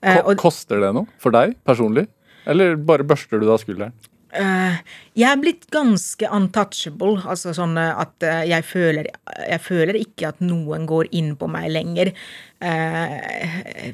[0.06, 2.08] Uh, Koster det noe for deg personlig?
[2.50, 3.94] Eller bare børster du da skulderen?
[4.30, 4.78] Uh,
[5.18, 7.18] jeg er blitt ganske untouchable.
[7.26, 9.10] Altså sånn at uh, jeg, føler,
[9.42, 12.14] jeg føler ikke at noen går inn på meg lenger.
[12.62, 13.90] Uh,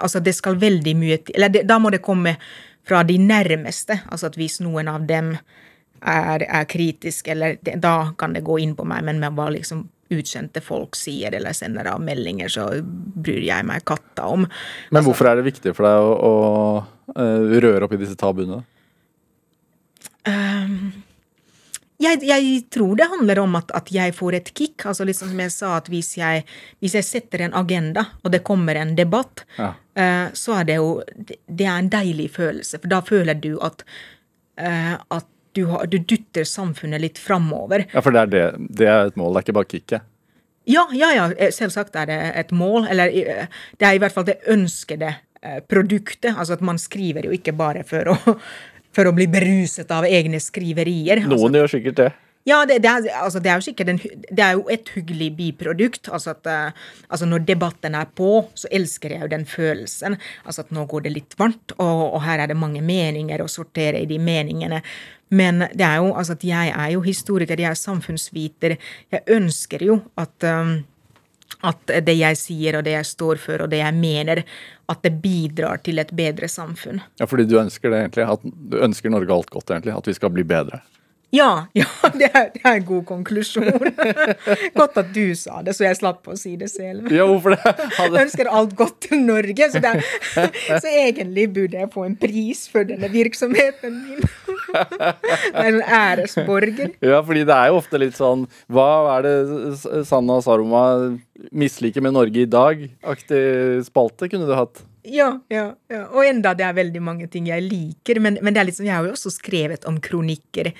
[0.00, 2.36] altså, det skal veldig mye til Eller det, da må det komme
[2.86, 4.00] fra de nærmeste.
[4.10, 5.36] Altså at hvis noen av dem
[6.02, 9.54] er, er kritisk, eller det, da kan det gå inn på meg, men man var
[9.54, 14.46] liksom utkjente folk sier eller sender av meldinger, så bryr jeg meg katta om.
[14.94, 16.32] Men hvorfor er det viktig for deg å,
[17.10, 17.26] å
[17.66, 18.62] røre opp i disse tabuene?
[20.26, 20.90] Um,
[22.02, 24.84] jeg, jeg, tror det handler om at, at, jeg får et kick.
[24.84, 26.42] altså liksom som jeg sa, at hvis jeg,
[26.82, 29.72] hvis jeg setter en agenda, og det kommer en debatt, ja.
[29.96, 30.90] uh, så er det jo
[31.24, 32.82] Det er en deilig følelse.
[32.82, 33.86] For da føler du at,
[34.60, 37.86] uh, at du, har, du, dytter samfunnet litt framover.
[37.94, 38.44] Ja, for det er, det,
[38.82, 40.12] det er et mål, det er ikke bare kicket?
[40.66, 41.26] Ja, ja, ja.
[41.34, 42.88] Eh, selvsagt er det et mål.
[42.90, 45.14] Eller det er i hvert fall det ønskede
[45.70, 46.32] produktet.
[46.34, 48.16] Altså at man skriver jo ikke bare for å
[48.96, 51.26] for å bli beruset av egne skriverier.
[51.26, 52.12] Noen altså, gjør sikkert det.
[52.46, 53.98] Ja, det, det, er, altså, det, er, jo sikkert en,
[54.30, 56.12] det er jo et hyggelig biprodukt.
[56.14, 56.46] Altså at
[57.10, 60.14] altså når debatten er på, så elsker jeg jo den følelsen.
[60.46, 63.50] Altså at nå går det litt varmt, og, og her er det mange meninger, å
[63.50, 64.78] sortere i de meningene.
[65.28, 68.76] Men det er jo altså at jeg er jo historiker, jeg er samfunnsviter.
[69.12, 70.76] Jeg ønsker jo at um,
[71.64, 74.42] at det jeg sier og det jeg står for og det jeg mener,
[74.90, 77.00] at det bidrar til et bedre samfunn.
[77.20, 78.26] Ja, fordi du ønsker det egentlig?
[78.34, 79.94] At du ønsker Norge alt godt, egentlig?
[79.96, 80.82] At vi skal bli bedre?
[81.34, 81.86] Ja, ja
[82.18, 83.66] det, er, det, er, en god konklusjon.
[84.78, 87.10] godt at du sa det, så jeg slapp å si det selv.
[87.12, 87.74] Ja, hvorfor det?
[87.98, 88.22] Hadde...
[88.22, 90.02] Ønsker alt godt til Norge, så, er,
[90.70, 94.26] så, egentlig burde jeg få en pris for denne virksomheten min.
[95.56, 96.94] en æresborger.
[97.04, 100.82] Ja, fordi det er jo ofte litt sånn Hva er det Sanna Saroma
[101.54, 102.82] misliker med Norge i dag?
[103.06, 103.40] Aktig
[103.88, 104.82] spalte kunne du hatt.
[105.06, 106.06] Ja, ja, ja.
[106.10, 108.18] Og enda det er veldig mange ting jeg liker.
[108.22, 110.72] Men, men det er liksom, jeg har jo også skrevet om kronikker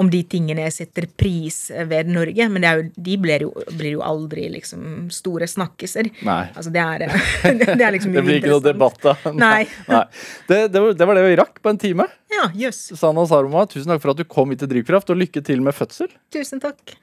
[0.00, 1.58] om de tingene jeg setter pris
[1.90, 2.46] ved Norge.
[2.52, 6.08] Men jo, de blir jo, blir jo, aldri liksom store snakkiser.
[6.26, 6.42] Nei.
[6.54, 7.04] Altså det er,
[7.60, 9.16] det er liksom Det blir ikke noe debatt, da.
[9.36, 9.66] Nei.
[9.90, 10.04] Nei.
[10.48, 12.08] Det, det, var, det, var, det vi rakk på en time.
[12.32, 12.82] Ja, jøss.
[12.90, 13.02] Yes.
[13.02, 15.76] Sanna Saroma, tusen takk for at du kom hit til Drivkraft, og lykke til med
[15.76, 16.10] fødsel.
[16.34, 16.96] Tusen takk.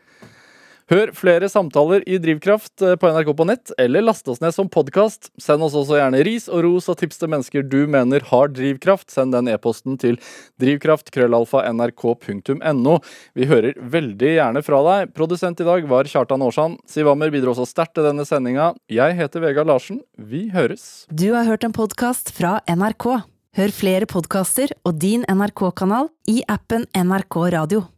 [0.88, 4.70] Hør flere samtaler i Drivkraft eh, på NRK på nett, eller last oss ned som
[4.72, 5.28] podkast.
[5.36, 9.12] Send oss også gjerne ris og ros og tips til mennesker du mener har drivkraft.
[9.12, 10.16] Send den e-posten til
[10.64, 12.96] drivkraft.krøllalfa.nrk.no.
[13.36, 15.12] Vi hører veldig gjerne fra deg.
[15.18, 16.80] Produsent i dag var Kjartan Aarsand.
[16.88, 18.72] Siv Ammer bidro også sterkt til denne sendinga.
[18.88, 20.00] Jeg heter Vegard Larsen.
[20.16, 21.04] Vi høres.
[21.12, 23.28] Du har hørt en podkast fra NRK.
[23.60, 27.92] Hør flere podkaster og din NRK-kanal i appen NRK Radio.